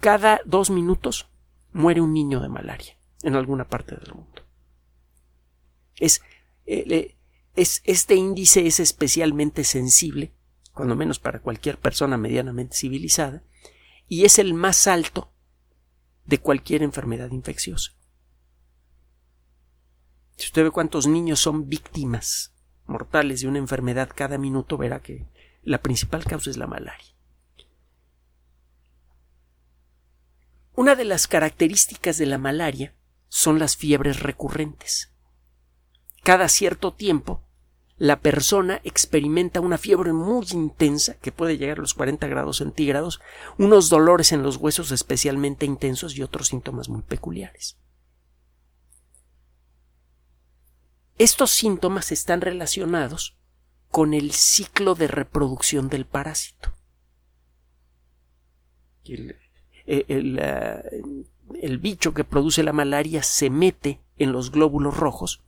cada 0.00 0.40
dos 0.44 0.70
minutos 0.70 1.28
muere 1.72 2.00
un 2.00 2.12
niño 2.14 2.40
de 2.40 2.48
malaria 2.48 2.98
en 3.22 3.36
alguna 3.36 3.68
parte 3.68 3.94
del 3.94 4.12
mundo. 4.12 4.42
Es, 6.00 6.20
eh, 6.66 7.14
es, 7.54 7.82
este 7.84 8.16
índice 8.16 8.66
es 8.66 8.80
especialmente 8.80 9.62
sensible, 9.62 10.32
cuando 10.72 10.96
menos 10.96 11.20
para 11.20 11.38
cualquier 11.38 11.78
persona 11.78 12.16
medianamente 12.16 12.76
civilizada, 12.76 13.44
y 14.08 14.24
es 14.24 14.40
el 14.40 14.52
más 14.52 14.88
alto 14.88 15.30
de 16.24 16.38
cualquier 16.38 16.82
enfermedad 16.82 17.30
infecciosa. 17.30 17.92
Si 20.36 20.46
usted 20.46 20.64
ve 20.64 20.70
cuántos 20.70 21.06
niños 21.06 21.40
son 21.40 21.68
víctimas 21.68 22.54
mortales 22.86 23.40
de 23.40 23.48
una 23.48 23.58
enfermedad 23.58 24.10
cada 24.14 24.38
minuto, 24.38 24.76
verá 24.76 25.00
que 25.00 25.26
la 25.62 25.78
principal 25.78 26.24
causa 26.24 26.50
es 26.50 26.56
la 26.56 26.66
malaria. 26.66 27.14
Una 30.74 30.94
de 30.94 31.04
las 31.04 31.26
características 31.26 32.18
de 32.18 32.26
la 32.26 32.38
malaria 32.38 32.94
son 33.28 33.58
las 33.58 33.76
fiebres 33.76 34.20
recurrentes. 34.20 35.10
Cada 36.22 36.48
cierto 36.48 36.92
tiempo, 36.92 37.42
la 37.96 38.20
persona 38.20 38.82
experimenta 38.84 39.60
una 39.60 39.78
fiebre 39.78 40.12
muy 40.12 40.46
intensa, 40.52 41.14
que 41.14 41.32
puede 41.32 41.56
llegar 41.56 41.78
a 41.78 41.80
los 41.80 41.94
40 41.94 42.26
grados 42.26 42.58
centígrados, 42.58 43.20
unos 43.56 43.88
dolores 43.88 44.32
en 44.32 44.42
los 44.42 44.58
huesos 44.58 44.92
especialmente 44.92 45.64
intensos 45.64 46.14
y 46.16 46.22
otros 46.22 46.48
síntomas 46.48 46.90
muy 46.90 47.00
peculiares. 47.00 47.78
Estos 51.18 51.50
síntomas 51.50 52.12
están 52.12 52.40
relacionados 52.40 53.36
con 53.90 54.12
el 54.12 54.32
ciclo 54.32 54.94
de 54.94 55.08
reproducción 55.08 55.88
del 55.88 56.04
parásito. 56.04 56.74
Eh, 59.04 59.36
eh, 59.86 60.92
el, 61.62 61.78
bicho 61.78 62.12
que 62.12 62.24
produce 62.24 62.62
la 62.62 62.72
malaria 62.72 63.22
se 63.22 63.50
mete 63.50 64.00
en 64.18 64.32
los 64.32 64.50
glóbulos 64.50 64.96
rojos 64.96 65.42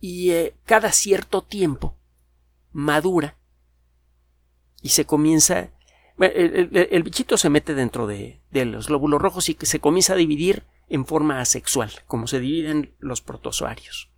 y 0.00 0.30
eh, 0.30 0.54
cada 0.64 0.90
cierto 0.90 1.42
tiempo 1.42 1.96
madura 2.72 3.36
y 4.80 4.88
se 4.88 5.04
comienza 5.04 5.70
el, 6.18 7.02
bichito 7.02 7.36
se 7.36 7.50
mete 7.50 7.74
dentro 7.74 8.06
de, 8.06 8.40
los 8.52 8.88
glóbulos 8.88 9.20
rojos 9.20 9.48
y 9.50 9.56
se 9.60 9.80
comienza 9.80 10.14
a 10.14 10.16
dividir 10.16 10.64
en 10.88 11.06
forma 11.06 11.40
asexual, 11.40 11.90
como 12.06 12.26
se 12.26 12.40
dividen 12.40 12.94
los 12.98 13.20
protozoarios. 13.20 14.10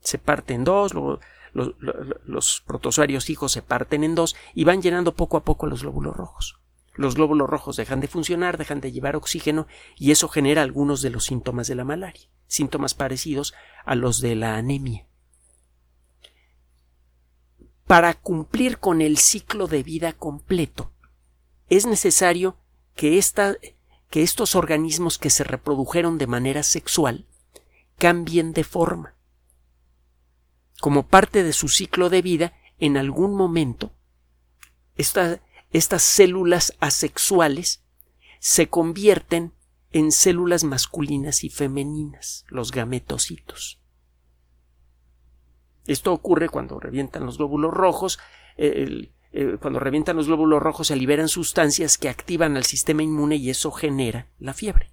Se 0.00 0.18
parte 0.18 0.54
en 0.54 0.64
dos, 0.64 0.92
los, 0.94 1.20
los 1.52 2.62
protozoarios 2.66 3.30
hijos 3.30 3.52
se 3.52 3.62
parten 3.62 4.04
en 4.04 4.14
dos 4.14 4.36
y 4.54 4.64
van 4.64 4.82
llenando 4.82 5.14
poco 5.14 5.36
a 5.36 5.44
poco 5.44 5.66
los 5.66 5.82
glóbulos 5.82 6.16
rojos 6.16 6.60
los 6.96 7.16
glóbulos 7.16 7.50
rojos 7.50 7.76
dejan 7.76 8.00
de 8.00 8.08
funcionar, 8.08 8.56
dejan 8.56 8.80
de 8.80 8.92
llevar 8.92 9.16
oxígeno 9.16 9.66
y 9.96 10.12
eso 10.12 10.28
genera 10.28 10.62
algunos 10.62 11.02
de 11.02 11.10
los 11.10 11.24
síntomas 11.24 11.66
de 11.66 11.74
la 11.74 11.84
malaria, 11.84 12.28
síntomas 12.46 12.94
parecidos 12.94 13.54
a 13.84 13.94
los 13.94 14.20
de 14.20 14.36
la 14.36 14.56
anemia. 14.56 15.06
Para 17.86 18.14
cumplir 18.14 18.78
con 18.78 19.00
el 19.00 19.18
ciclo 19.18 19.66
de 19.66 19.82
vida 19.82 20.12
completo, 20.12 20.92
es 21.68 21.86
necesario 21.86 22.56
que, 22.94 23.18
que 24.14 24.22
estos 24.22 24.54
organismos 24.54 25.18
que 25.18 25.28
se 25.28 25.42
reprodujeron 25.42 26.18
de 26.18 26.28
manera 26.28 26.62
sexual 26.62 27.26
cambien 27.98 28.52
de 28.52 28.62
forma. 28.62 29.16
Como 30.80 31.08
parte 31.08 31.42
de 31.42 31.52
su 31.52 31.66
ciclo 31.68 32.10
de 32.10 32.22
vida, 32.22 32.52
en 32.78 32.96
algún 32.96 33.34
momento, 33.34 33.92
esta, 34.94 35.40
estas 35.72 36.04
células 36.04 36.76
asexuales 36.78 37.82
se 38.38 38.68
convierten 38.68 39.52
en 39.90 40.12
células 40.12 40.62
masculinas 40.62 41.42
y 41.42 41.50
femeninas, 41.50 42.44
los 42.46 42.70
gametocitos. 42.70 43.80
Esto 45.88 46.12
ocurre 46.12 46.48
cuando 46.48 46.78
revientan 46.78 47.26
los 47.26 47.36
glóbulos 47.36 47.74
rojos, 47.74 48.20
eh, 49.36 49.56
cuando 49.60 49.80
revientan 49.80 50.14
los 50.14 50.28
glóbulos 50.28 50.62
rojos 50.62 50.86
se 50.86 50.94
liberan 50.94 51.26
sustancias 51.26 51.98
que 51.98 52.08
activan 52.08 52.56
al 52.56 52.62
sistema 52.62 53.02
inmune 53.02 53.34
y 53.34 53.50
eso 53.50 53.72
genera 53.72 54.28
la 54.38 54.54
fiebre. 54.54 54.90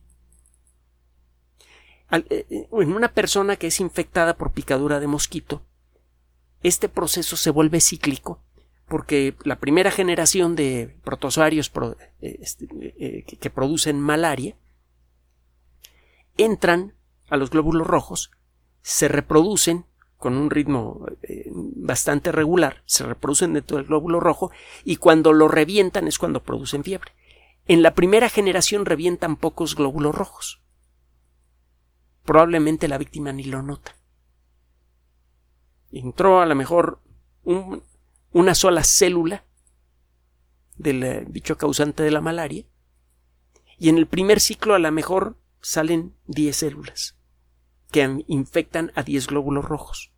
Eh, 2.12 2.48
eh, 2.50 2.68
en 2.72 2.94
una 2.94 3.14
persona 3.14 3.56
que 3.56 3.68
es 3.68 3.80
infectada 3.80 4.38
por 4.38 4.52
picadura 4.52 5.00
de 5.00 5.06
mosquito, 5.06 5.62
este 6.64 6.90
proceso 6.90 7.38
se 7.38 7.52
vuelve 7.52 7.82
cíclico 7.82 8.42
porque 8.88 9.36
la 9.44 9.60
primera 9.60 9.92
generación 9.92 10.56
de 10.56 10.98
protozoarios 11.04 11.72
este, 12.20 12.68
que 13.24 13.50
producen 13.52 14.02
malaria 14.02 14.58
entran 16.38 16.96
a 17.30 17.38
los 17.38 17.52
glóbulos 17.52 17.86
rojos, 17.86 18.32
se 18.82 19.08
reproducen 19.08 19.86
con 20.22 20.38
un 20.38 20.52
ritmo 20.52 21.08
eh, 21.24 21.50
bastante 21.52 22.32
regular, 22.32 22.84
se 22.86 23.04
reproducen 23.04 23.54
dentro 23.54 23.78
del 23.78 23.88
glóbulo 23.88 24.20
rojo 24.20 24.52
y 24.86 24.98
cuando 24.98 25.34
lo 25.34 25.48
revientan 25.48 26.08
es 26.08 26.20
cuando 26.20 26.44
producen 26.44 26.84
fiebre. 26.84 27.12
En 27.66 27.82
la 27.82 27.96
primera 27.96 28.30
generación 28.30 28.86
revientan 28.86 29.36
pocos 29.36 29.76
glóbulos 29.76 30.14
rojos. 30.14 30.62
Probablemente 32.24 32.88
la 32.88 33.00
víctima 33.00 33.34
ni 33.34 33.46
lo 33.46 33.64
nota. 33.64 33.96
Entró 35.92 36.40
a 36.40 36.46
lo 36.46 36.54
mejor 36.54 37.00
un, 37.44 37.82
una 38.32 38.54
sola 38.54 38.84
célula 38.84 39.44
del 40.78 41.04
eh, 41.04 41.26
bicho 41.28 41.58
causante 41.58 42.04
de 42.04 42.12
la 42.12 42.22
malaria 42.22 42.64
y 43.80 43.90
en 43.90 43.98
el 43.98 44.06
primer 44.06 44.40
ciclo 44.40 44.76
a 44.76 44.80
lo 44.80 44.92
mejor 44.92 45.36
salen 45.62 46.14
10 46.28 46.56
células 46.56 47.21
que 47.92 48.24
infectan 48.28 48.92
a 48.96 49.04
10 49.04 49.28
glóbulos 49.28 49.66
rojos. 49.66 50.12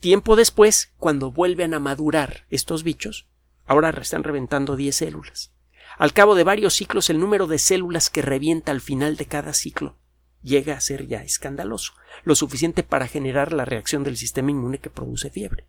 Tiempo 0.00 0.36
después, 0.36 0.92
cuando 0.98 1.32
vuelven 1.32 1.72
a 1.72 1.80
madurar 1.80 2.46
estos 2.50 2.82
bichos, 2.82 3.28
ahora 3.64 3.90
están 3.90 4.24
reventando 4.24 4.76
10 4.76 4.94
células. 4.94 5.52
Al 5.98 6.12
cabo 6.12 6.34
de 6.34 6.44
varios 6.44 6.74
ciclos, 6.74 7.08
el 7.08 7.18
número 7.18 7.46
de 7.46 7.58
células 7.58 8.10
que 8.10 8.20
revienta 8.20 8.72
al 8.72 8.80
final 8.80 9.16
de 9.16 9.26
cada 9.26 9.54
ciclo 9.54 9.96
llega 10.42 10.74
a 10.76 10.80
ser 10.80 11.08
ya 11.08 11.22
escandaloso, 11.22 11.94
lo 12.22 12.34
suficiente 12.36 12.82
para 12.82 13.08
generar 13.08 13.52
la 13.52 13.64
reacción 13.64 14.04
del 14.04 14.16
sistema 14.16 14.50
inmune 14.50 14.78
que 14.78 14.90
produce 14.90 15.30
fiebre. 15.30 15.66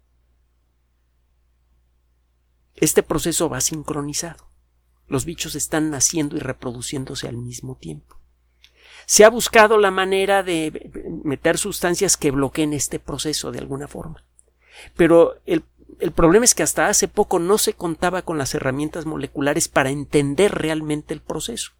Este 2.76 3.02
proceso 3.02 3.50
va 3.50 3.60
sincronizado. 3.60 4.52
Los 5.08 5.26
bichos 5.26 5.56
están 5.56 5.90
naciendo 5.90 6.36
y 6.36 6.40
reproduciéndose 6.42 7.28
al 7.28 7.38
mismo 7.38 7.76
tiempo. 7.76 8.22
Se 9.08 9.24
ha 9.24 9.30
buscado 9.30 9.78
la 9.78 9.90
manera 9.90 10.44
de 10.44 10.92
meter 11.24 11.58
sustancias 11.58 12.18
que 12.18 12.30
bloqueen 12.30 12.74
este 12.74 13.00
proceso 13.00 13.54
de 13.54 13.60
alguna 13.60 13.88
forma. 13.88 14.26
Pero 14.98 15.40
el 15.46 16.12
problema 16.12 16.44
es 16.44 16.54
que 16.54 16.64
hasta 16.64 16.90
hace 16.90 17.08
poco 17.08 17.40
no 17.40 17.58
se 17.58 17.72
contaba 17.72 18.24
con 18.24 18.38
las 18.38 18.54
herramientas 18.54 19.06
moleculares 19.06 19.70
para 19.70 19.92
entender 19.92 20.54
realmente 20.54 21.14
el 21.14 21.22
proceso. 21.22 21.72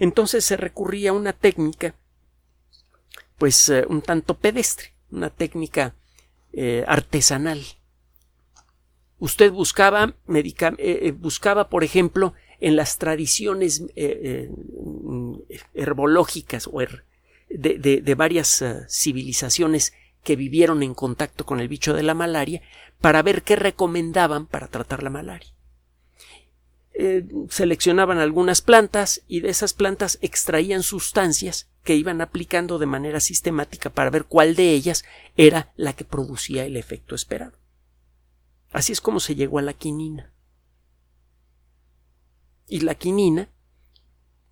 Entonces 0.00 0.44
se 0.44 0.56
recurría 0.56 1.10
a 1.10 1.12
una 1.12 1.32
técnica, 1.32 1.94
pues 3.38 3.68
eh, 3.68 3.84
un 3.88 4.02
tanto 4.02 4.34
pedestre, 4.34 4.96
una 5.12 5.30
técnica 5.30 5.94
eh, 6.52 6.84
artesanal. 6.88 7.62
Usted 9.20 9.52
buscaba, 9.52 10.16
eh, 10.28 11.14
buscaba, 11.16 11.68
por 11.68 11.84
ejemplo, 11.84 12.34
en 12.60 12.76
las 12.76 12.98
tradiciones 12.98 13.84
herbológicas 15.74 16.68
o 16.72 16.80
de, 17.48 18.14
varias 18.16 18.64
civilizaciones 18.88 19.92
que 20.22 20.36
vivieron 20.36 20.82
en 20.82 20.94
contacto 20.94 21.46
con 21.46 21.60
el 21.60 21.68
bicho 21.68 21.94
de 21.94 22.02
la 22.02 22.14
malaria 22.14 22.62
para 23.00 23.22
ver 23.22 23.42
qué 23.42 23.56
recomendaban 23.56 24.46
para 24.46 24.68
tratar 24.68 25.02
la 25.02 25.10
malaria. 25.10 25.56
Eh, 26.98 27.26
seleccionaban 27.50 28.18
algunas 28.18 28.62
plantas 28.62 29.22
y 29.28 29.40
de 29.40 29.50
esas 29.50 29.74
plantas 29.74 30.18
extraían 30.22 30.82
sustancias 30.82 31.68
que 31.84 31.94
iban 31.94 32.22
aplicando 32.22 32.78
de 32.78 32.86
manera 32.86 33.20
sistemática 33.20 33.90
para 33.90 34.08
ver 34.08 34.24
cuál 34.24 34.56
de 34.56 34.70
ellas 34.70 35.04
era 35.36 35.72
la 35.76 35.92
que 35.92 36.04
producía 36.04 36.64
el 36.64 36.76
efecto 36.76 37.14
esperado. 37.14 37.58
Así 38.72 38.92
es 38.92 39.00
como 39.00 39.20
se 39.20 39.34
llegó 39.34 39.58
a 39.58 39.62
la 39.62 39.74
quinina. 39.74 40.32
Y 42.68 42.80
la 42.80 42.94
quinina 42.94 43.48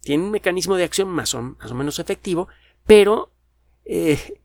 tiene 0.00 0.24
un 0.24 0.30
mecanismo 0.30 0.76
de 0.76 0.84
acción 0.84 1.08
más 1.08 1.34
o, 1.34 1.42
más 1.42 1.70
o 1.70 1.74
menos 1.74 1.98
efectivo, 1.98 2.48
pero 2.86 3.32
eh, 3.84 4.40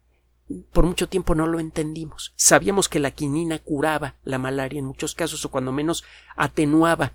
por 0.71 0.85
mucho 0.85 1.07
tiempo 1.07 1.35
no 1.35 1.45
lo 1.47 1.59
entendimos. 1.59 2.33
Sabíamos 2.35 2.89
que 2.89 2.99
la 2.99 3.11
quinina 3.11 3.59
curaba 3.59 4.15
la 4.23 4.39
malaria 4.39 4.79
en 4.79 4.85
muchos 4.85 5.13
casos 5.13 5.45
o 5.45 5.51
cuando 5.51 5.71
menos 5.71 6.03
atenuaba 6.35 7.13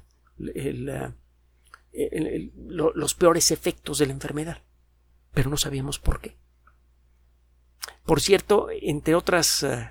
los 1.92 3.14
peores 3.14 3.50
efectos 3.50 3.98
de 3.98 4.06
la 4.06 4.12
enfermedad, 4.12 4.62
pero 5.32 5.50
no 5.50 5.56
sabíamos 5.56 5.98
por 5.98 6.20
qué. 6.20 6.36
Por 8.04 8.20
cierto, 8.20 8.68
entre 8.70 9.14
otras, 9.14 9.62
eh, 9.62 9.90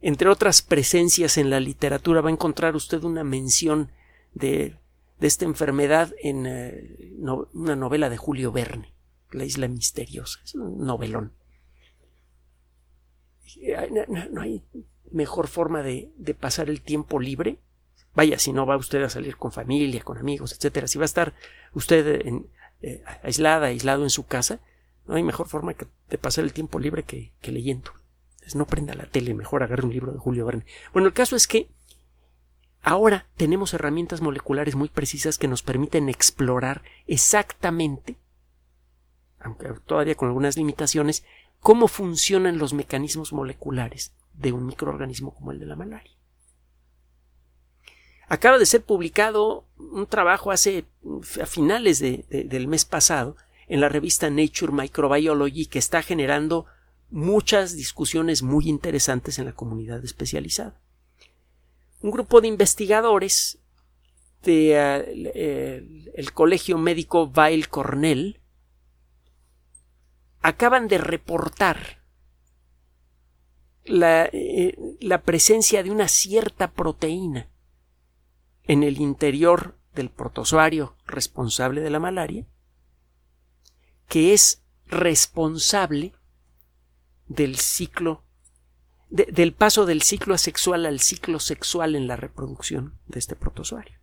entre 0.00 0.28
otras 0.28 0.62
presencias 0.62 1.36
en 1.38 1.50
la 1.50 1.60
literatura 1.60 2.20
va 2.20 2.30
a 2.30 2.32
encontrar 2.32 2.76
usted 2.76 3.02
una 3.02 3.24
mención 3.24 3.90
de, 4.32 4.78
de 5.18 5.26
esta 5.26 5.44
enfermedad 5.44 6.12
en 6.22 6.46
eh, 6.46 7.12
una 7.52 7.76
novela 7.76 8.10
de 8.10 8.16
Julio 8.16 8.52
Verne, 8.52 8.94
La 9.30 9.44
isla 9.44 9.68
misteriosa, 9.68 10.40
es 10.44 10.54
un 10.54 10.84
novelón. 10.84 11.32
No, 14.30 14.40
hay 14.40 14.62
mejor 15.10 15.46
forma 15.46 15.82
de, 15.82 16.12
de 16.16 16.34
pasar 16.34 16.68
el 16.68 16.82
tiempo 16.82 17.20
libre 17.20 17.58
Vaya, 18.16 18.38
si 18.38 18.52
no 18.54 18.64
va 18.64 18.78
usted 18.78 19.02
a 19.02 19.10
salir 19.10 19.36
con 19.36 19.52
familia, 19.52 20.02
con 20.02 20.16
amigos, 20.16 20.52
etcétera, 20.52 20.88
si 20.88 20.98
va 20.98 21.04
a 21.04 21.12
estar 21.12 21.34
usted 21.74 22.22
eh, 22.80 23.04
aislada, 23.22 23.66
aislado 23.66 24.04
en 24.04 24.10
su 24.10 24.24
casa, 24.24 24.60
no 25.06 25.16
hay 25.16 25.22
mejor 25.22 25.48
forma 25.48 25.74
de 26.08 26.18
pasar 26.18 26.44
el 26.44 26.54
tiempo 26.54 26.78
libre 26.78 27.02
que, 27.02 27.34
leyendo. 27.42 27.92
no 28.54 28.66
prenda 28.66 28.94
la 28.94 29.04
tele, 29.04 29.34
mejor 29.34 29.62
agarre 29.62 29.84
un 29.84 29.92
libro 29.92 30.12
de 30.12 30.18
Julio 30.18 30.46
Verne. 30.46 30.64
Bueno, 30.94 31.08
el 31.08 31.12
caso 31.12 31.36
es 31.36 31.46
que 31.46 31.68
ahora 32.86 33.26
tenemos 33.36 33.74
herramientas 33.74 34.20
moleculares 34.20 34.76
muy 34.76 34.88
precisas 34.88 35.38
que 35.38 35.48
nos 35.48 35.62
permiten 35.62 36.08
explorar 36.08 36.82
exactamente, 37.08 38.16
aunque 39.40 39.70
todavía 39.84 40.14
con 40.14 40.28
algunas 40.28 40.56
limitaciones, 40.56 41.24
cómo 41.58 41.88
funcionan 41.88 42.58
los 42.58 42.74
mecanismos 42.74 43.32
moleculares 43.32 44.12
de 44.34 44.52
un 44.52 44.66
microorganismo 44.66 45.34
como 45.34 45.50
el 45.50 45.58
de 45.58 45.66
la 45.66 45.74
malaria. 45.74 46.12
Acaba 48.28 48.56
de 48.56 48.66
ser 48.66 48.84
publicado 48.84 49.64
un 49.78 50.06
trabajo 50.06 50.52
hace 50.52 50.84
a 51.42 51.46
finales 51.46 51.98
del 51.98 52.68
mes 52.68 52.84
pasado 52.84 53.36
en 53.66 53.80
la 53.80 53.88
revista 53.88 54.30
Nature 54.30 54.72
Microbiology 54.72 55.66
que 55.66 55.80
está 55.80 56.02
generando 56.02 56.66
muchas 57.10 57.74
discusiones 57.76 58.44
muy 58.44 58.68
interesantes 58.68 59.40
en 59.40 59.46
la 59.46 59.54
comunidad 59.54 60.04
especializada. 60.04 60.80
Un 62.00 62.10
grupo 62.10 62.40
de 62.40 62.48
investigadores 62.48 63.58
del 64.42 65.24
de, 65.24 66.12
eh, 66.14 66.26
Colegio 66.32 66.78
Médico 66.78 67.30
Weill 67.34 67.68
Cornell 67.68 68.40
acaban 70.40 70.88
de 70.88 70.98
reportar 70.98 72.04
la, 73.84 74.28
eh, 74.32 74.76
la 75.00 75.22
presencia 75.22 75.82
de 75.82 75.90
una 75.90 76.08
cierta 76.08 76.72
proteína 76.72 77.48
en 78.64 78.82
el 78.82 79.00
interior 79.00 79.78
del 79.94 80.10
protozoario 80.10 80.96
responsable 81.06 81.80
de 81.80 81.90
la 81.90 82.00
malaria, 82.00 82.46
que 84.08 84.32
es 84.34 84.62
responsable 84.86 86.12
del 87.26 87.56
ciclo, 87.56 88.24
del 89.08 89.52
paso 89.52 89.86
del 89.86 90.02
ciclo 90.02 90.34
asexual 90.34 90.84
al 90.84 91.00
ciclo 91.00 91.38
sexual 91.38 91.94
en 91.94 92.06
la 92.06 92.16
reproducción 92.16 92.98
de 93.06 93.18
este 93.18 93.36
protozoario. 93.36 93.98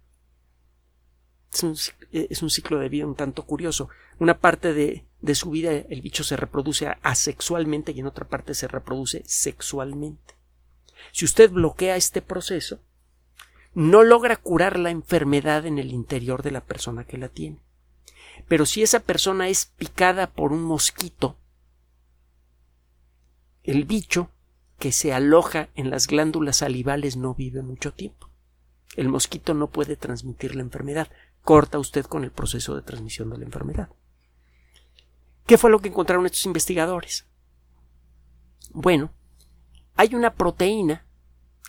Es 1.52 1.64
un, 1.64 1.76
es 2.12 2.42
un 2.42 2.50
ciclo 2.50 2.80
de 2.80 2.90
vida 2.90 3.06
un 3.06 3.16
tanto 3.16 3.46
curioso. 3.46 3.90
Una 4.18 4.40
parte 4.40 4.74
de, 4.74 5.06
de 5.22 5.36
su 5.36 5.52
vida 5.52 5.72
el 5.72 6.02
bicho 6.02 6.24
se 6.24 6.36
reproduce 6.36 6.88
asexualmente 7.04 7.92
y 7.92 8.00
en 8.00 8.08
otra 8.08 8.28
parte 8.28 8.56
se 8.56 8.68
reproduce 8.68 9.24
sexualmente. 9.26 10.36
Si 11.12 11.26
usted 11.26 11.52
bloquea 11.52 11.96
este 11.96 12.22
proceso, 12.22 12.80
no 13.74 14.04
logra 14.04 14.38
curar 14.38 14.80
la 14.80 14.90
enfermedad 14.90 15.66
en 15.66 15.80
el 15.80 15.92
interior 15.92 16.44
de 16.44 16.52
la 16.52 16.62
persona 16.62 17.06
que 17.06 17.18
la 17.18 17.30
tiene. 17.30 17.60
Pero 18.48 18.66
si 18.66 18.84
esa 18.84 19.02
persona 19.02 19.50
es 19.50 19.66
picada 19.66 20.32
por 20.32 20.52
un 20.52 20.64
mosquito, 20.64 21.38
el 23.64 23.86
bicho 23.86 24.30
que 24.80 24.92
se 24.92 25.14
aloja 25.14 25.70
en 25.76 25.90
las 25.90 26.08
glándulas 26.08 26.58
salivales 26.58 27.16
no 27.16 27.34
vive 27.36 27.62
mucho 27.62 27.94
tiempo. 27.94 28.30
El 28.96 29.10
mosquito 29.10 29.54
no 29.54 29.70
puede 29.70 29.96
transmitir 29.96 30.56
la 30.56 30.62
enfermedad. 30.62 31.10
Corta 31.42 31.80
usted 31.80 32.06
con 32.06 32.24
el 32.24 32.32
proceso 32.32 32.76
de 32.76 32.82
transmisión 32.82 33.30
de 33.30 33.38
la 33.38 33.46
enfermedad. 33.46 33.90
¿Qué 35.46 35.58
fue 35.58 35.70
lo 35.70 35.80
que 35.80 35.90
encontraron 35.90 36.26
estos 36.26 36.46
investigadores? 36.46 37.26
Bueno, 38.72 39.14
hay 39.96 40.16
una 40.16 40.34
proteína 40.34 41.06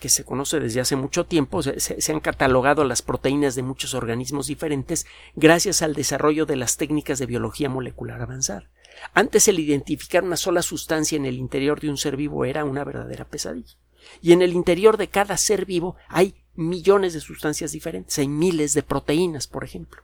que 0.01 0.09
se 0.09 0.25
conoce 0.25 0.61
desde 0.61 0.81
hace 0.81 0.97
mucho 0.97 1.25
tiempo, 1.25 1.63
se, 1.63 2.13
han 2.13 2.21
catalogado 2.21 2.85
las 2.85 3.03
proteínas 3.03 3.55
de 3.55 3.63
muchos 3.63 3.95
organismos 3.95 4.49
diferentes 4.49 5.07
gracias 5.35 5.83
al 5.83 5.95
desarrollo 5.95 6.47
de 6.47 6.57
las 6.57 6.77
técnicas 6.77 7.19
de 7.19 7.27
biología 7.27 7.69
molecular 7.69 8.21
avanzada. 8.21 8.71
Antes 9.13 9.49
el 9.49 9.59
identificar 9.59 10.25
una 10.25 10.37
sola 10.37 10.63
sustancia 10.63 11.17
en 11.17 11.27
el 11.27 11.37
interior 11.37 11.81
de 11.81 11.91
un 11.91 11.97
ser 11.97 12.17
vivo 12.17 12.45
era 12.45 12.65
una 12.65 12.85
verdadera 12.85 13.25
pesadilla. 13.25 13.77
Y 14.21 14.33
en 14.33 14.43
el 14.43 14.53
interior 14.53 14.97
de 14.97 15.09
cada 15.09 15.37
ser 15.37 15.67
vivo 15.67 15.97
hay 16.09 16.35
millones 16.55 17.15
de 17.15 17.21
sustancias 17.21 17.73
diferentes, 17.73 18.19
hay 18.19 18.29
miles 18.29 18.75
de 18.75 18.83
proteínas, 18.83 19.47
por 19.47 19.65
ejemplo. 19.65 20.03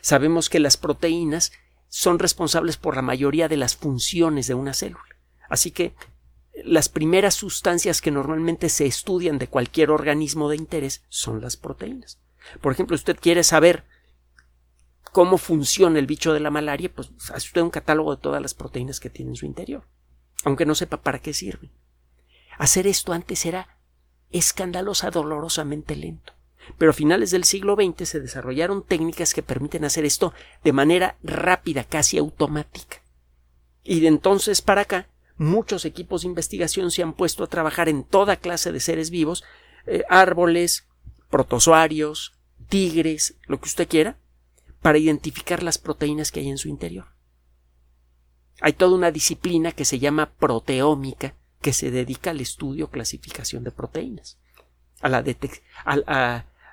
Sabemos 0.00 0.50
que 0.50 0.60
las 0.60 0.76
proteínas 0.76 1.52
son 1.88 2.18
responsables 2.18 2.76
por 2.76 2.96
la 2.96 3.02
mayoría 3.02 3.48
de 3.48 3.56
las 3.56 3.76
funciones 3.76 4.46
de 4.46 4.54
una 4.54 4.74
célula. 4.74 5.04
Así 5.48 5.70
que 5.70 5.94
las 6.64 6.88
primeras 6.88 7.34
sustancias 7.34 8.00
que 8.00 8.10
normalmente 8.10 8.68
se 8.68 8.86
estudian 8.86 9.38
de 9.38 9.48
cualquier 9.48 9.90
organismo 9.90 10.48
de 10.48 10.56
interés 10.56 11.02
son 11.08 11.40
las 11.40 11.56
proteínas. 11.56 12.18
Por 12.60 12.72
ejemplo, 12.72 12.94
usted 12.94 13.16
quiere 13.20 13.42
saber 13.42 13.84
cómo 15.14 15.38
funciona 15.38 16.00
el 16.00 16.08
bicho 16.08 16.32
de 16.32 16.40
la 16.40 16.50
malaria, 16.50 16.92
pues 16.92 17.12
hace 17.32 17.46
usted 17.46 17.62
un 17.62 17.70
catálogo 17.70 18.16
de 18.16 18.20
todas 18.20 18.42
las 18.42 18.52
proteínas 18.52 18.98
que 18.98 19.10
tiene 19.10 19.30
en 19.30 19.36
su 19.36 19.46
interior, 19.46 19.86
aunque 20.42 20.66
no 20.66 20.74
sepa 20.74 21.02
para 21.02 21.20
qué 21.20 21.32
sirven. 21.32 21.70
Hacer 22.58 22.88
esto 22.88 23.12
antes 23.12 23.46
era 23.46 23.78
escandalosa, 24.32 25.12
dolorosamente 25.12 25.94
lento. 25.94 26.32
Pero 26.78 26.90
a 26.90 26.94
finales 26.94 27.30
del 27.30 27.44
siglo 27.44 27.76
XX 27.76 28.08
se 28.08 28.20
desarrollaron 28.20 28.82
técnicas 28.82 29.34
que 29.34 29.44
permiten 29.44 29.84
hacer 29.84 30.04
esto 30.04 30.34
de 30.64 30.72
manera 30.72 31.16
rápida, 31.22 31.84
casi 31.84 32.18
automática. 32.18 33.00
Y 33.84 34.00
de 34.00 34.08
entonces 34.08 34.62
para 34.62 34.80
acá 34.80 35.08
muchos 35.36 35.84
equipos 35.84 36.22
de 36.22 36.28
investigación 36.28 36.90
se 36.90 37.04
han 37.04 37.12
puesto 37.12 37.44
a 37.44 37.48
trabajar 37.48 37.88
en 37.88 38.02
toda 38.02 38.34
clase 38.34 38.72
de 38.72 38.80
seres 38.80 39.10
vivos, 39.10 39.44
eh, 39.86 40.02
árboles, 40.08 40.88
protozoarios, 41.30 42.32
tigres, 42.68 43.36
lo 43.46 43.60
que 43.60 43.66
usted 43.66 43.86
quiera, 43.86 44.18
para 44.84 44.98
identificar 44.98 45.62
las 45.62 45.78
proteínas 45.78 46.30
que 46.30 46.40
hay 46.40 46.50
en 46.50 46.58
su 46.58 46.68
interior. 46.68 47.06
Hay 48.60 48.74
toda 48.74 48.94
una 48.94 49.10
disciplina 49.10 49.72
que 49.72 49.86
se 49.86 49.98
llama 49.98 50.34
proteómica, 50.34 51.34
que 51.62 51.72
se 51.72 51.90
dedica 51.90 52.32
al 52.32 52.42
estudio 52.42 52.90
clasificación 52.90 53.64
de 53.64 53.70
proteínas, 53.70 54.38
a 55.00 55.08
la, 55.08 55.24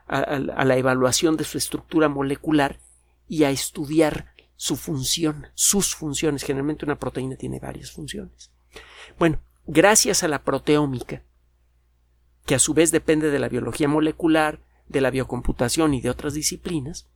a 0.08 0.66
la 0.66 0.76
evaluación 0.76 1.38
de 1.38 1.46
su 1.46 1.58
estructura 1.58 2.10
molecular 2.10 2.82
y 3.30 3.46
a 3.46 3.50
estudiar 3.50 4.34
su 4.58 4.76
función, 4.76 5.48
sus 5.54 5.96
funciones. 5.96 6.44
Generalmente 6.44 6.84
una 6.84 7.00
proteína 7.00 7.38
tiene 7.38 7.62
varias 7.62 7.92
funciones. 7.94 8.52
Bueno, 9.18 9.40
gracias 9.68 10.22
a 10.24 10.28
la 10.28 10.44
proteómica, 10.44 11.24
que 12.46 12.56
a 12.56 12.60
su 12.60 12.74
vez 12.74 12.92
depende 12.92 13.32
de 13.32 13.40
la 13.40 13.48
biología 13.48 13.88
molecular, 13.88 14.60
de 14.90 15.00
la 15.00 15.12
biocomputación 15.12 15.94
y 15.94 16.02
de 16.02 16.10
otras 16.10 16.34
disciplinas, 16.34 17.08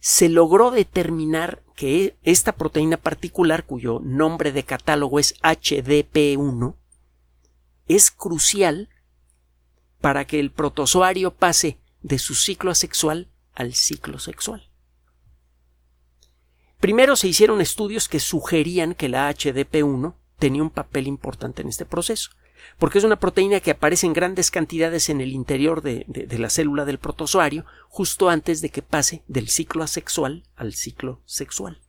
se 0.00 0.28
logró 0.30 0.70
determinar 0.70 1.62
que 1.76 2.16
esta 2.22 2.52
proteína 2.52 2.96
particular, 2.96 3.64
cuyo 3.64 4.00
nombre 4.02 4.50
de 4.50 4.64
catálogo 4.64 5.18
es 5.18 5.34
HDP1, 5.42 6.74
es 7.86 8.10
crucial 8.10 8.88
para 10.00 10.26
que 10.26 10.40
el 10.40 10.50
protozoario 10.50 11.34
pase 11.34 11.78
de 12.02 12.18
su 12.18 12.34
ciclo 12.34 12.70
asexual 12.70 13.28
al 13.54 13.74
ciclo 13.74 14.18
sexual. 14.18 14.70
Primero 16.80 17.14
se 17.14 17.28
hicieron 17.28 17.60
estudios 17.60 18.08
que 18.08 18.20
sugerían 18.20 18.94
que 18.94 19.10
la 19.10 19.30
HDP1 19.30 20.14
tenía 20.38 20.62
un 20.62 20.70
papel 20.70 21.06
importante 21.06 21.60
en 21.60 21.68
este 21.68 21.84
proceso, 21.84 22.30
porque 22.78 22.98
es 22.98 23.04
una 23.04 23.20
proteína 23.20 23.60
que 23.60 23.72
aparece 23.72 24.06
en 24.06 24.12
grandes 24.12 24.50
cantidades 24.50 25.08
en 25.08 25.20
el 25.20 25.32
interior 25.32 25.82
de, 25.82 26.06
la 26.38 26.50
célula 26.50 26.84
del 26.84 26.98
protozoario 26.98 27.64
justo 27.88 28.28
antes 28.28 28.60
de 28.60 28.70
que 28.70 28.82
pase 28.82 29.22
del 29.28 29.48
ciclo 29.48 29.82
asexual 29.82 30.44
al 30.56 30.74
ciclo 30.74 31.22
sexual. 31.24 31.80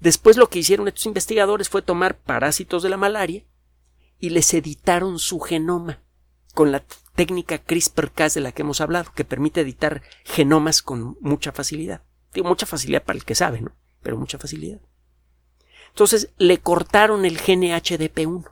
Después 0.00 0.36
lo 0.36 0.48
que 0.48 0.60
hicieron 0.60 0.88
estos 0.88 1.06
investigadores 1.06 1.68
fue 1.68 1.82
tomar 1.82 2.18
parásitos 2.18 2.82
de 2.82 2.88
la 2.88 2.96
malaria 2.96 3.44
y 4.18 4.30
les 4.30 4.52
editaron 4.54 5.18
su 5.18 5.40
genoma 5.40 6.02
con 6.54 6.72
la 6.72 6.84
técnica 7.14 7.58
CRISPR-Cas 7.58 8.34
de 8.34 8.40
la 8.40 8.52
que 8.52 8.62
hemos 8.62 8.80
hablado, 8.80 9.12
que 9.14 9.24
permite 9.24 9.60
editar 9.60 10.02
genomas 10.24 10.82
con 10.82 11.18
mucha 11.20 11.52
facilidad. 11.52 12.02
Digo, 12.32 12.48
mucha 12.48 12.66
facilidad 12.66 13.02
para 13.02 13.18
el 13.18 13.24
que 13.24 13.34
sabe, 13.34 13.60
¿no? 13.60 13.72
Pero 14.02 14.16
mucha 14.16 14.38
facilidad. 14.38 14.80
Entonces 15.88 16.30
le 16.38 16.58
cortaron 16.58 17.24
el 17.24 17.38
gene 17.38 17.76
HDP1. 17.76 18.50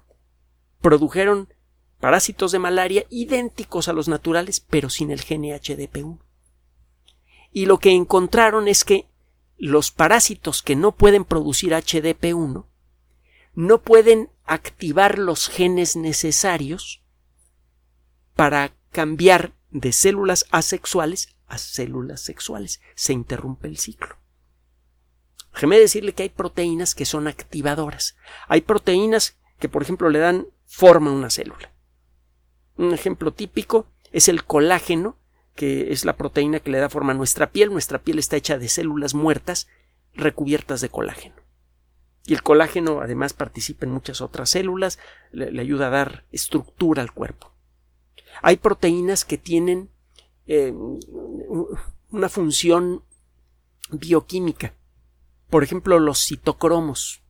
Produjeron 0.80 1.52
parásitos 2.00 2.52
de 2.52 2.58
malaria 2.58 3.04
idénticos 3.10 3.88
a 3.88 3.92
los 3.92 4.08
naturales, 4.08 4.60
pero 4.60 4.90
sin 4.90 5.10
el 5.10 5.20
gene 5.20 5.54
HDP1. 5.54 6.18
Y 7.52 7.66
lo 7.66 7.78
que 7.78 7.90
encontraron 7.90 8.68
es 8.68 8.84
que 8.84 9.06
los 9.56 9.90
parásitos 9.90 10.62
que 10.62 10.76
no 10.76 10.92
pueden 10.92 11.24
producir 11.24 11.72
HDP1 11.72 12.64
no 13.54 13.82
pueden 13.82 14.30
activar 14.44 15.18
los 15.18 15.48
genes 15.48 15.96
necesarios 15.96 17.02
para 18.36 18.72
cambiar 18.92 19.52
de 19.70 19.92
células 19.92 20.46
asexuales 20.50 21.36
a 21.48 21.58
células 21.58 22.20
sexuales. 22.20 22.80
Se 22.94 23.12
interrumpe 23.12 23.66
el 23.66 23.78
ciclo. 23.78 24.16
Déjeme 25.54 25.80
decirle 25.80 26.14
que 26.14 26.22
hay 26.22 26.28
proteínas 26.28 26.94
que 26.94 27.04
son 27.04 27.26
activadoras. 27.26 28.16
Hay 28.46 28.60
proteínas 28.60 29.36
que, 29.58 29.68
por 29.68 29.82
ejemplo, 29.82 30.08
le 30.08 30.20
dan 30.20 30.46
forma 30.68 31.11
una 31.11 31.31
célula. 31.31 31.72
Un 32.76 32.92
ejemplo 32.92 33.33
típico 33.33 33.87
es 34.12 34.28
el 34.28 34.44
colágeno, 34.44 35.16
que 35.54 35.92
es 35.92 36.04
la 36.04 36.16
proteína 36.16 36.61
que 36.61 36.70
le 36.70 36.78
da 36.78 36.88
forma 36.88 37.12
a 37.12 37.16
nuestra 37.16 37.50
piel. 37.50 37.72
Nuestra 37.72 37.98
piel 37.98 38.20
está 38.20 38.37
hecha 38.37 38.59
de 38.59 38.68
células 38.68 39.14
muertas 39.14 39.66
recubiertas 40.14 40.81
de 40.81 40.90
colágeno. 40.90 41.35
Y 42.26 42.35
el 42.35 42.42
colágeno 42.42 43.00
además 43.00 43.33
participa 43.33 43.87
en 43.87 43.92
muchas 43.92 44.20
otras 44.20 44.50
células, 44.50 44.98
le, 45.33 45.61
ayuda 45.61 45.88
a 45.88 45.90
dar 45.90 46.24
estructura 46.31 47.02
al 47.02 47.12
cuerpo. 47.12 47.50
Hay 48.42 48.59
proteínas 48.59 49.24
que 49.24 49.38
tienen 49.38 49.88
eh, 50.46 50.72
una 52.11 52.28
función 52.28 53.02
bioquímica. 53.90 54.74
Por 55.48 55.64
ejemplo, 55.64 55.98
los 55.98 56.24
citocromos 56.26 57.22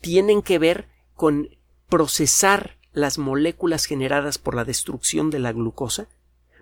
tienen 0.00 0.42
que 0.42 0.58
ver 0.58 0.88
con 1.14 1.57
procesar 1.88 2.76
las 2.92 3.18
moléculas 3.18 3.84
generadas 3.84 4.38
por 4.38 4.54
la 4.54 4.64
destrucción 4.64 5.30
de 5.30 5.38
la 5.38 5.52
glucosa 5.52 6.06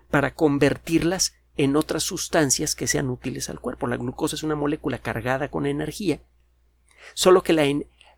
para 0.09 0.33
convertirlas 0.33 1.35
en 1.57 1.75
otras 1.75 2.03
sustancias 2.03 2.75
que 2.75 2.87
sean 2.87 3.09
útiles 3.09 3.49
al 3.49 3.59
cuerpo. 3.59 3.87
La 3.87 3.97
glucosa 3.97 4.35
es 4.35 4.43
una 4.43 4.55
molécula 4.55 4.99
cargada 4.99 5.49
con 5.49 5.65
energía, 5.65 6.21
solo 7.13 7.43
que 7.43 7.53
la, 7.53 7.65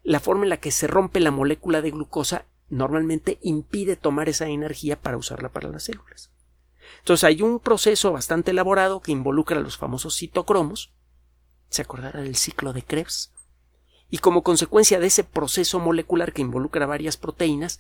la 0.04 0.20
forma 0.20 0.44
en 0.44 0.50
la 0.50 0.58
que 0.58 0.72
se 0.72 0.88
rompe 0.88 1.20
la 1.20 1.32
molécula 1.32 1.82
de 1.82 1.92
glucosa 1.92 2.46
normalmente 2.70 3.40
impide 3.42 3.96
tomar 3.96 4.30
esa 4.30 4.48
energía 4.48 5.02
para 5.02 5.18
usarla 5.18 5.50
para 5.50 5.70
las 5.70 5.84
células. 5.84 6.32
Entonces 7.00 7.24
hay 7.24 7.42
un 7.42 7.60
proceso 7.60 8.12
bastante 8.12 8.52
elaborado 8.52 9.02
que 9.02 9.12
involucra 9.12 9.58
a 9.58 9.62
los 9.62 9.78
famosos 9.78 10.16
citocromos. 10.18 10.92
¿Se 11.70 11.82
acordará 11.82 12.22
del 12.22 12.36
ciclo 12.36 12.74
de 12.74 12.84
Krebs? 12.84 13.32
Y 14.10 14.18
como 14.18 14.44
consecuencia 14.44 15.00
de 15.00 15.08
ese 15.08 15.24
proceso 15.24 15.80
molecular 15.80 16.34
que 16.34 16.42
involucra 16.42 16.86
varias 16.86 17.18
proteínas, 17.18 17.80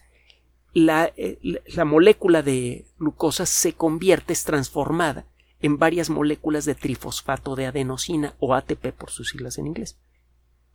la, 0.73 1.11
eh, 1.17 1.39
la, 1.65 1.85
molécula 1.85 2.43
de 2.43 2.85
glucosa 2.99 3.45
se 3.47 3.73
convierte, 3.73 4.33
es 4.33 4.43
transformada 4.43 5.25
en 5.61 5.77
varias 5.77 6.09
moléculas 6.09 6.65
de 6.65 6.75
trifosfato 6.75 7.55
de 7.55 7.65
adenosina 7.65 8.35
o 8.39 8.53
ATP 8.53 8.93
por 8.93 9.09
sus 9.09 9.29
siglas 9.29 9.57
en 9.57 9.67
inglés. 9.67 9.97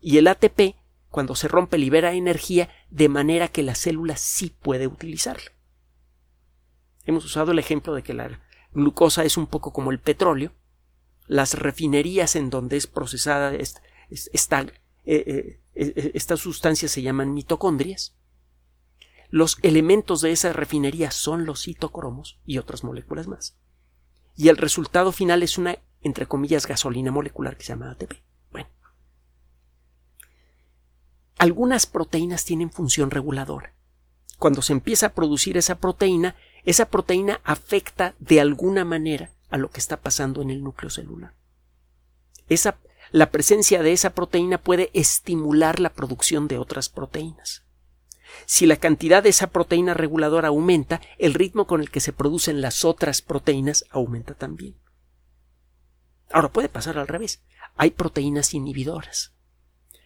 Y 0.00 0.18
el 0.18 0.26
ATP, 0.26 0.74
cuando 1.08 1.36
se 1.36 1.48
rompe, 1.48 1.78
libera 1.78 2.12
energía 2.12 2.68
de 2.90 3.08
manera 3.08 3.48
que 3.48 3.62
la 3.62 3.74
célula 3.74 4.16
sí 4.16 4.54
puede 4.60 4.86
utilizarla. 4.86 5.52
Hemos 7.06 7.24
usado 7.24 7.52
el 7.52 7.58
ejemplo 7.58 7.94
de 7.94 8.02
que 8.02 8.14
la 8.14 8.40
glucosa 8.72 9.24
es 9.24 9.36
un 9.36 9.46
poco 9.46 9.72
como 9.72 9.90
el 9.90 10.00
petróleo. 10.00 10.52
Las 11.26 11.58
refinerías 11.58 12.36
en 12.36 12.50
donde 12.50 12.76
es 12.76 12.86
procesada 12.86 13.54
esta, 13.54 14.66
eh, 15.04 15.60
eh, 15.74 16.10
estas 16.14 16.40
sustancias 16.40 16.92
se 16.92 17.02
llaman 17.02 17.34
mitocondrias. 17.34 18.14
Los 19.30 19.58
elementos 19.62 20.20
de 20.20 20.32
esa 20.32 20.52
refinería 20.52 21.10
son 21.10 21.44
los 21.44 21.62
citocromos 21.62 22.38
y 22.46 22.58
otras 22.58 22.84
moléculas 22.84 23.26
más. 23.26 23.56
Y 24.36 24.48
el 24.48 24.56
resultado 24.56 25.12
final 25.12 25.42
es 25.42 25.58
una, 25.58 25.78
entre 26.02 26.26
comillas, 26.26 26.66
gasolina 26.66 27.10
molecular 27.10 27.56
que 27.56 27.64
se 27.64 27.72
llama 27.72 27.90
ATP. 27.90 28.12
Bueno. 28.50 28.68
Algunas 31.38 31.86
proteínas 31.86 32.44
tienen 32.44 32.70
función 32.70 33.10
reguladora. 33.10 33.74
Cuando 34.38 34.62
se 34.62 34.72
empieza 34.72 35.06
a 35.06 35.14
producir 35.14 35.56
esa 35.56 35.76
proteína, 35.76 36.36
esa 36.64 36.86
proteína 36.86 37.40
afecta 37.44 38.14
de 38.18 38.40
alguna 38.40 38.84
manera 38.84 39.30
a 39.50 39.56
lo 39.56 39.70
que 39.70 39.78
está 39.78 39.98
pasando 40.00 40.42
en 40.42 40.50
el 40.50 40.62
núcleo 40.62 40.90
celular. 40.90 41.34
Esa, 42.48 42.78
la 43.14 43.30
presencia 43.30 43.80
de 43.80 43.92
esa 43.92 44.10
proteína 44.10 44.58
puede 44.58 44.90
estimular 44.92 45.78
la 45.78 45.90
producción 45.90 46.48
de 46.48 46.58
otras 46.58 46.88
proteínas. 46.88 47.62
Si 48.44 48.66
la 48.66 48.74
cantidad 48.74 49.22
de 49.22 49.28
esa 49.28 49.46
proteína 49.50 49.94
reguladora 49.94 50.48
aumenta, 50.48 51.00
el 51.18 51.32
ritmo 51.32 51.68
con 51.68 51.80
el 51.80 51.92
que 51.92 52.00
se 52.00 52.12
producen 52.12 52.60
las 52.60 52.84
otras 52.84 53.22
proteínas 53.22 53.84
aumenta 53.90 54.34
también. 54.34 54.74
Ahora 56.32 56.50
puede 56.50 56.68
pasar 56.68 56.98
al 56.98 57.06
revés. 57.06 57.40
Hay 57.76 57.92
proteínas 57.92 58.52
inhibidoras. 58.52 59.32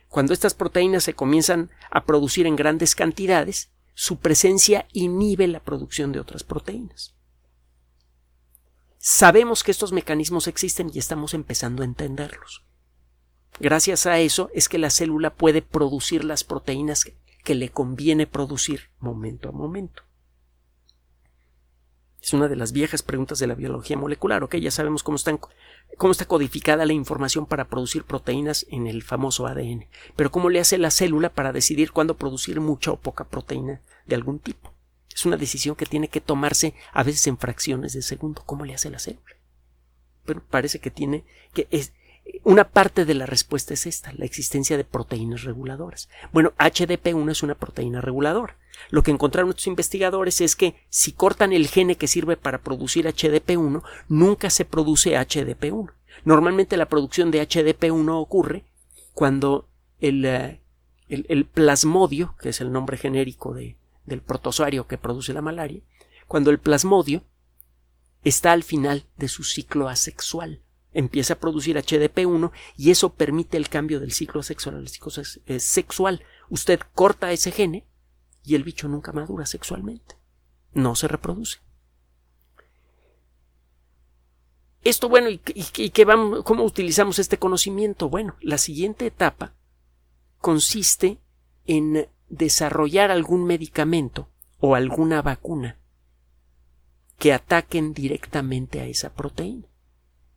Cuando 0.08 0.34
estas 0.34 0.52
proteínas 0.52 1.02
se 1.02 1.14
comienzan 1.14 1.70
a 1.90 2.04
producir 2.04 2.46
en 2.46 2.56
grandes 2.56 2.94
cantidades, 2.94 3.70
su 3.94 4.18
presencia 4.18 4.86
inhibe 4.92 5.48
la 5.48 5.60
producción 5.60 6.12
de 6.12 6.20
otras 6.20 6.44
proteínas. 6.44 7.14
Sabemos 8.98 9.64
que 9.64 9.70
estos 9.70 9.92
mecanismos 9.92 10.46
existen 10.46 10.90
y 10.92 10.98
estamos 10.98 11.32
empezando 11.32 11.82
a 11.82 11.86
entenderlos. 11.86 12.68
Gracias 13.60 14.06
a 14.06 14.18
eso 14.20 14.50
es 14.54 14.68
que 14.68 14.78
la 14.78 14.90
célula 14.90 15.30
puede 15.30 15.62
producir 15.62 16.24
las 16.24 16.44
proteínas 16.44 17.10
que 17.44 17.54
le 17.54 17.70
conviene 17.70 18.26
producir 18.26 18.90
momento 19.00 19.48
a 19.48 19.52
momento. 19.52 20.02
Es 22.20 22.32
una 22.32 22.48
de 22.48 22.56
las 22.56 22.72
viejas 22.72 23.02
preguntas 23.02 23.38
de 23.38 23.46
la 23.46 23.54
biología 23.54 23.96
molecular, 23.96 24.42
ok, 24.42 24.56
ya 24.56 24.70
sabemos 24.70 25.02
cómo, 25.02 25.18
cómo 25.96 26.12
está 26.12 26.24
codificada 26.26 26.84
la 26.84 26.92
información 26.92 27.46
para 27.46 27.68
producir 27.68 28.04
proteínas 28.04 28.66
en 28.70 28.86
el 28.86 29.02
famoso 29.02 29.46
ADN, 29.46 29.86
pero 30.16 30.30
cómo 30.30 30.50
le 30.50 30.60
hace 30.60 30.78
la 30.78 30.90
célula 30.90 31.30
para 31.30 31.52
decidir 31.52 31.92
cuándo 31.92 32.16
producir 32.16 32.60
mucha 32.60 32.90
o 32.90 32.96
poca 32.96 33.24
proteína 33.24 33.80
de 34.06 34.16
algún 34.16 34.40
tipo. 34.40 34.74
Es 35.14 35.26
una 35.26 35.36
decisión 35.36 35.74
que 35.74 35.86
tiene 35.86 36.08
que 36.08 36.20
tomarse 36.20 36.74
a 36.92 37.02
veces 37.02 37.26
en 37.26 37.38
fracciones 37.38 37.92
de 37.92 38.02
segundo. 38.02 38.42
¿Cómo 38.46 38.64
le 38.64 38.74
hace 38.74 38.88
la 38.90 39.00
célula? 39.00 39.36
Pero 40.24 40.42
parece 40.44 40.78
que 40.78 40.90
tiene 40.90 41.24
que 41.54 41.66
es, 41.70 41.92
una 42.44 42.64
parte 42.64 43.04
de 43.04 43.14
la 43.14 43.26
respuesta 43.26 43.74
es 43.74 43.86
esta, 43.86 44.12
la 44.12 44.24
existencia 44.24 44.76
de 44.76 44.84
proteínas 44.84 45.44
reguladoras. 45.44 46.08
Bueno, 46.32 46.52
HDP1 46.58 47.30
es 47.30 47.42
una 47.42 47.54
proteína 47.54 48.00
reguladora. 48.00 48.56
Lo 48.90 49.02
que 49.02 49.10
encontraron 49.10 49.50
estos 49.50 49.66
investigadores 49.66 50.40
es 50.40 50.56
que 50.56 50.74
si 50.88 51.12
cortan 51.12 51.52
el 51.52 51.68
gene 51.68 51.96
que 51.96 52.06
sirve 52.06 52.36
para 52.36 52.62
producir 52.62 53.06
HDP1, 53.06 53.82
nunca 54.08 54.50
se 54.50 54.64
produce 54.64 55.14
HDP1. 55.14 55.92
Normalmente 56.24 56.76
la 56.76 56.88
producción 56.88 57.30
de 57.30 57.46
HDP1 57.46 58.20
ocurre 58.20 58.64
cuando 59.14 59.68
el, 60.00 60.24
eh, 60.24 60.60
el, 61.08 61.44
plasmodio, 61.44 62.34
que 62.40 62.50
es 62.50 62.60
el 62.60 62.72
nombre 62.72 62.96
genérico 62.96 63.54
del 63.54 64.22
protozoario 64.22 64.86
que 64.86 64.98
produce 64.98 65.32
la 65.32 65.42
malaria, 65.42 65.82
cuando 66.26 66.50
el 66.50 66.58
plasmodio 66.58 67.22
está 68.24 68.52
al 68.52 68.62
final 68.62 69.04
de 69.16 69.28
su 69.28 69.44
ciclo 69.44 69.88
asexual 69.88 70.60
empieza 70.98 71.34
a 71.34 71.38
producir 71.38 71.76
HDP1 71.76 72.50
y 72.76 72.90
eso 72.90 73.14
permite 73.14 73.56
el 73.56 73.68
cambio 73.68 74.00
del 74.00 74.10
ciclo 74.10 74.42
sexual 74.42 74.74
al 74.74 74.88
ciclo 74.88 75.12
eh, 75.46 75.60
sexual. 75.60 76.24
Usted 76.50 76.80
corta 76.92 77.30
ese 77.30 77.52
gene 77.52 77.86
y 78.44 78.56
el 78.56 78.64
bicho 78.64 78.88
nunca 78.88 79.12
madura 79.12 79.46
sexualmente. 79.46 80.16
No 80.72 80.96
se 80.96 81.06
reproduce. 81.06 81.58
Esto, 84.82 85.08
bueno, 85.08 85.28
¿y, 85.30 85.38
qué 85.38 86.04
vamos, 86.04 86.42
cómo 86.42 86.64
utilizamos 86.64 87.20
este 87.20 87.38
conocimiento? 87.38 88.08
Bueno, 88.08 88.36
la 88.40 88.58
siguiente 88.58 89.06
etapa 89.06 89.54
consiste 90.40 91.20
en 91.66 92.08
desarrollar 92.28 93.12
algún 93.12 93.44
medicamento 93.44 94.30
o 94.58 94.74
alguna 94.74 95.22
vacuna 95.22 95.78
que 97.18 97.32
ataquen 97.32 97.92
directamente 97.92 98.80
a 98.80 98.86
esa 98.86 99.14
proteína. 99.14 99.68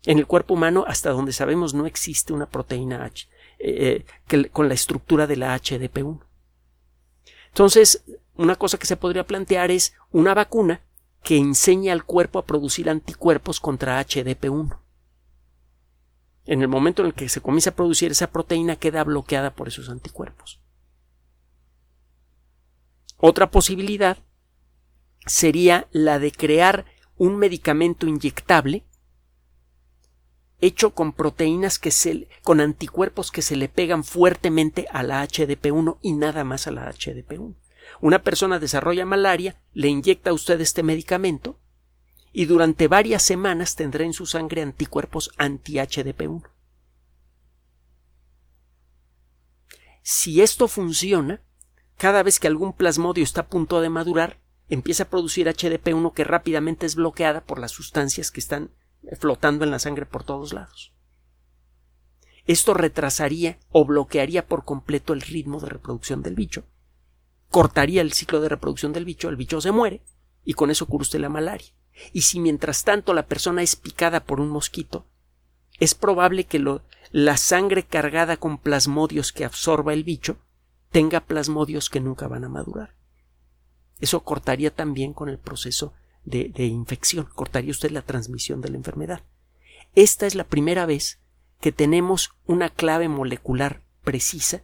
En 0.04 0.18
el 0.18 0.26
cuerpo 0.26 0.56
humano, 0.56 0.84
hasta 0.88 1.12
donde 1.12 1.32
sabemos, 1.32 1.74
no 1.74 1.86
existe 1.86 2.34
una 2.34 2.48
proteína 2.48 3.04
H 3.04 3.28
eh, 3.60 4.04
eh, 4.30 4.50
con 4.50 4.68
la 4.68 4.74
estructura 4.74 5.28
de 5.28 5.36
la 5.36 5.56
HDP1. 5.56 6.20
Entonces, 7.50 8.04
una 8.36 8.56
cosa 8.56 8.80
que 8.80 8.88
se 8.88 8.98
podría 8.98 9.28
plantear 9.28 9.70
es 9.70 9.94
una 10.12 10.34
vacuna 10.34 10.82
que 11.24 11.38
enseña 11.38 11.94
al 11.94 12.04
cuerpo 12.04 12.40
a 12.40 12.46
producir 12.46 12.90
anticuerpos 12.90 13.60
contra 13.60 14.02
HDP1. 14.04 14.80
En 16.46 16.62
el 16.62 16.68
momento 16.68 17.04
en 17.04 17.10
el 17.10 17.14
que 17.14 17.30
se 17.30 17.42
comienza 17.42 17.70
a 17.70 17.76
producir 17.76 18.12
esa 18.12 18.32
proteína 18.32 18.76
queda 18.76 19.04
bloqueada 19.04 19.54
por 19.54 19.68
esos 19.68 19.90
anticuerpos. 19.90 20.60
Otra 23.18 23.52
posibilidad 23.52 24.18
sería 25.28 25.88
la 25.92 26.18
de 26.18 26.32
crear 26.32 26.86
un 27.18 27.38
medicamento 27.38 28.08
inyectable 28.08 28.84
hecho 30.62 30.94
con 30.94 31.12
proteínas 31.12 31.80
que 31.80 31.92
se 31.92 32.28
con 32.44 32.62
anticuerpos 32.62 33.32
que 33.32 33.42
se 33.42 33.56
le 33.56 33.68
pegan 33.68 34.04
fuertemente 34.04 34.88
a 34.92 35.04
la 35.04 35.24
HDP1 35.28 35.98
y 36.02 36.14
nada 36.14 36.44
más 36.44 36.68
a 36.68 36.72
la 36.72 36.90
HDP1. 36.90 37.56
Una 38.00 38.24
persona 38.24 38.60
desarrolla 38.60 39.06
malaria, 39.06 39.60
le 39.74 39.90
inyecta 39.90 40.30
a 40.30 40.34
usted 40.34 40.62
este 40.62 40.84
medicamento 40.84 41.60
y 42.32 42.46
durante 42.46 42.88
varias 42.88 43.24
semanas 43.24 43.76
tendrá 43.76 44.06
en 44.06 44.14
su 44.14 44.26
sangre 44.26 44.62
anticuerpos 44.62 45.32
anti-HDP1. 45.38 46.44
Si 50.04 50.42
esto 50.42 50.68
funciona, 50.68 51.42
cada 51.98 52.24
vez 52.24 52.40
que 52.40 52.48
algún 52.48 52.74
plasmodio 52.74 53.24
está 53.24 53.42
a 53.42 53.48
punto 53.48 53.82
de 53.82 53.90
madurar, 53.90 54.40
empieza 54.70 55.04
a 55.04 55.10
producir 55.10 55.48
HDP1 55.48 56.14
que 56.14 56.24
rápidamente 56.24 56.86
es 56.86 56.96
bloqueada 56.96 57.44
por 57.44 57.60
las 57.60 57.72
sustancias 57.72 58.32
que 58.32 58.40
están 58.40 58.72
flotando 59.20 59.66
en 59.66 59.72
la 59.72 59.80
sangre 59.80 60.06
por 60.06 60.24
todos 60.24 60.54
lados. 60.54 60.94
Esto 62.46 62.74
retrasaría 62.74 63.60
o 63.70 63.86
bloquearía 63.86 64.48
por 64.48 64.66
completo 64.66 65.14
el 65.14 65.22
ritmo 65.22 65.60
de 65.60 65.70
reproducción 65.70 66.24
del 66.24 66.36
bicho. 66.36 66.66
Cortaría 67.50 68.02
el 68.02 68.14
ciclo 68.14 68.42
de 68.42 68.50
reproducción 68.50 68.94
del 68.94 69.06
bicho, 69.06 69.30
el 69.30 69.36
bicho 69.36 69.62
se 69.62 69.72
muere 69.72 70.02
y 70.44 70.54
con 70.54 70.72
eso 70.72 70.86
cura 70.88 71.04
usted 71.04 71.20
la 71.20 71.30
malaria. 71.30 71.68
Y 72.14 72.22
si 72.22 72.40
mientras 72.40 72.84
tanto 72.84 73.14
la 73.14 73.28
persona 73.28 73.62
es 73.62 73.76
picada 73.76 74.24
por 74.24 74.40
un 74.40 74.50
mosquito, 74.50 75.06
es 75.80 75.94
probable 75.96 76.46
que 76.46 76.64
la 77.12 77.38
sangre 77.38 77.84
cargada 77.84 78.38
con 78.38 78.58
plasmodios 78.58 79.32
que 79.32 79.46
absorba 79.46 79.94
el 79.94 80.04
bicho 80.04 80.38
tenga 80.90 81.22
plasmodios 81.22 81.90
que 81.90 82.00
nunca 82.00 82.28
van 82.28 82.44
a 82.44 82.50
madurar. 82.50 82.96
Eso 84.00 84.24
cortaría 84.24 84.74
también 84.74 85.14
con 85.14 85.30
el 85.30 85.38
proceso 85.38 85.94
de, 86.24 86.66
infección, 86.66 87.28
cortaría 87.34 87.72
usted 87.72 87.92
la 87.92 88.02
transmisión 88.02 88.62
de 88.62 88.70
la 88.70 88.78
enfermedad. 88.78 89.24
Esta 89.96 90.28
es 90.28 90.36
la 90.36 90.46
primera 90.46 90.86
vez 90.86 91.20
que 91.60 91.72
tenemos 91.72 92.32
una 92.46 92.70
clave 92.70 93.08
molecular 93.08 93.82
precisa 94.04 94.64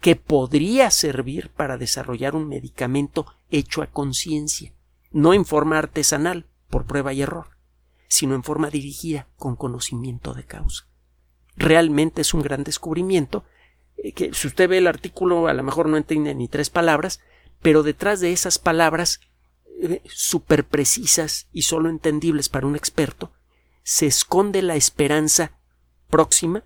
que 0.00 0.16
podría 0.16 0.90
servir 0.90 1.50
para 1.50 1.76
desarrollar 1.76 2.34
un 2.34 2.48
medicamento 2.48 3.26
hecho 3.50 3.82
a 3.82 3.86
conciencia, 3.86 4.72
no 5.10 5.34
en 5.34 5.44
forma 5.44 5.78
artesanal, 5.78 6.46
por 6.68 6.86
prueba 6.86 7.12
y 7.12 7.22
error, 7.22 7.48
sino 8.08 8.34
en 8.34 8.42
forma 8.42 8.70
dirigida, 8.70 9.28
con 9.36 9.56
conocimiento 9.56 10.34
de 10.34 10.44
causa. 10.44 10.86
Realmente 11.56 12.22
es 12.22 12.32
un 12.32 12.42
gran 12.42 12.64
descubrimiento, 12.64 13.44
eh, 13.96 14.12
que 14.12 14.32
si 14.32 14.46
usted 14.46 14.68
ve 14.68 14.78
el 14.78 14.86
artículo 14.86 15.48
a 15.48 15.52
lo 15.52 15.62
mejor 15.62 15.88
no 15.88 15.96
entiende 15.96 16.34
ni 16.34 16.48
tres 16.48 16.70
palabras, 16.70 17.20
pero 17.60 17.82
detrás 17.82 18.20
de 18.20 18.32
esas 18.32 18.58
palabras 18.58 19.20
eh, 19.82 20.02
súper 20.06 20.66
precisas 20.66 21.48
y 21.52 21.62
solo 21.62 21.88
entendibles 21.88 22.48
para 22.48 22.66
un 22.66 22.76
experto, 22.76 23.32
se 23.82 24.06
esconde 24.06 24.60
la 24.60 24.76
esperanza 24.76 25.52
próxima 26.08 26.64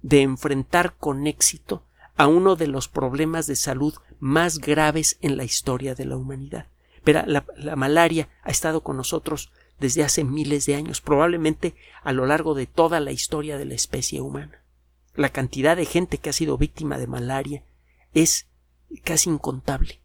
de 0.00 0.22
enfrentar 0.22 0.96
con 0.96 1.26
éxito 1.26 1.84
a 2.16 2.26
uno 2.26 2.56
de 2.56 2.68
los 2.68 2.88
problemas 2.88 3.46
de 3.46 3.56
salud 3.56 3.94
más 4.18 4.58
graves 4.58 5.18
en 5.20 5.36
la 5.36 5.44
historia 5.44 5.94
de 5.94 6.06
la 6.06 6.16
humanidad. 6.16 6.68
Pero 7.04 7.22
la, 7.26 7.44
la, 7.56 7.76
malaria 7.76 8.28
ha 8.42 8.50
estado 8.50 8.82
con 8.82 8.96
nosotros 8.96 9.52
desde 9.78 10.02
hace 10.02 10.24
miles 10.24 10.64
de 10.64 10.74
años, 10.74 11.00
probablemente 11.00 11.74
a 12.02 12.12
lo 12.12 12.24
largo 12.26 12.54
de 12.54 12.66
toda 12.66 13.00
la 13.00 13.12
historia 13.12 13.58
de 13.58 13.64
la 13.66 13.74
especie 13.74 14.20
humana. 14.20 14.62
La 15.14 15.28
cantidad 15.28 15.76
de 15.76 15.84
gente 15.84 16.18
que 16.18 16.30
ha 16.30 16.32
sido 16.32 16.56
víctima 16.56 16.98
de 16.98 17.06
malaria 17.06 17.62
es 18.14 18.46
casi 19.04 19.28
incontable 19.28 20.01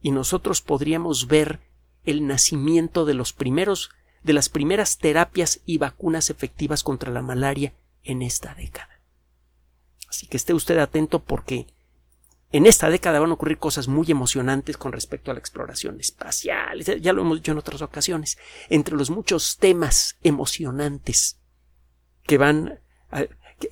y 0.00 0.10
nosotros 0.10 0.60
podríamos 0.60 1.26
ver 1.26 1.60
el 2.04 2.26
nacimiento 2.26 3.04
de 3.04 3.14
los 3.14 3.32
primeros 3.32 3.90
de 4.22 4.32
las 4.32 4.48
primeras 4.48 4.98
terapias 4.98 5.60
y 5.66 5.78
vacunas 5.78 6.30
efectivas 6.30 6.82
contra 6.82 7.12
la 7.12 7.22
malaria 7.22 7.74
en 8.02 8.22
esta 8.22 8.54
década. 8.54 9.00
Así 10.08 10.26
que 10.26 10.36
esté 10.36 10.52
usted 10.52 10.78
atento 10.78 11.22
porque 11.22 11.68
en 12.50 12.66
esta 12.66 12.90
década 12.90 13.20
van 13.20 13.30
a 13.30 13.34
ocurrir 13.34 13.58
cosas 13.58 13.86
muy 13.86 14.10
emocionantes 14.10 14.76
con 14.76 14.92
respecto 14.92 15.30
a 15.30 15.34
la 15.34 15.40
exploración 15.40 16.00
espacial. 16.00 16.82
Ya 16.82 17.12
lo 17.12 17.22
hemos 17.22 17.38
dicho 17.38 17.52
en 17.52 17.58
otras 17.58 17.82
ocasiones. 17.82 18.36
Entre 18.68 18.96
los 18.96 19.10
muchos 19.10 19.58
temas 19.58 20.16
emocionantes 20.22 21.38
que 22.24 22.38
van 22.38 22.80
a, 23.10 23.24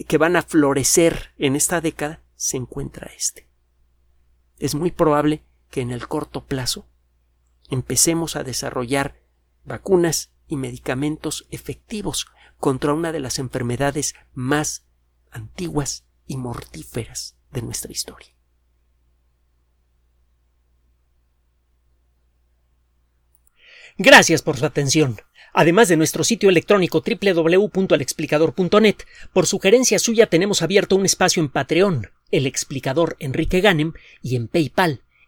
que 0.07 0.19
van 0.19 0.37
a 0.37 0.43
florecer 0.43 1.33
en 1.39 1.57
esta 1.57 1.81
década 1.81 2.21
se 2.37 2.57
encuentra 2.57 3.11
este. 3.17 3.49
Es 4.59 4.75
muy 4.75 4.91
probable 4.91 5.43
que 5.75 5.81
en 5.81 5.91
el 5.91 6.07
corto 6.07 6.45
plazo 6.45 6.87
empecemos 7.69 8.37
a 8.37 8.45
desarrollar 8.45 9.21
vacunas 9.65 10.31
y 10.47 10.55
medicamentos 10.55 11.49
efectivos 11.51 12.29
contra 12.59 12.93
una 12.93 13.11
de 13.11 13.19
las 13.19 13.41
enfermedades 13.41 14.15
más 14.35 14.87
antiguas 15.33 16.05
y 16.29 16.37
mortíferas 16.37 17.37
de 17.51 17.63
nuestra 17.63 17.91
historia. 17.91 18.37
Gracias 23.99 24.43
por 24.43 24.57
su 24.57 24.67
atención. 24.67 25.17
Además 25.53 25.89
de 25.89 25.97
nuestro 25.97 26.23
sitio 26.23 26.51
electrónico 26.51 27.03
www.alexplicador.net, 27.05 28.97
por 29.33 29.49
sugerencia 29.49 29.99
suya 29.99 30.29
tenemos 30.29 30.63
abierto 30.63 30.95
un 30.95 31.05
espacio 31.05 31.43
en 31.43 31.49
Patreon, 31.49 32.13
el 32.31 32.47
explicador 32.47 33.17
Enrique 33.19 33.61
Ganem, 33.61 33.93
y 34.23 34.37
en 34.37 34.47
PayPal, 34.47 35.01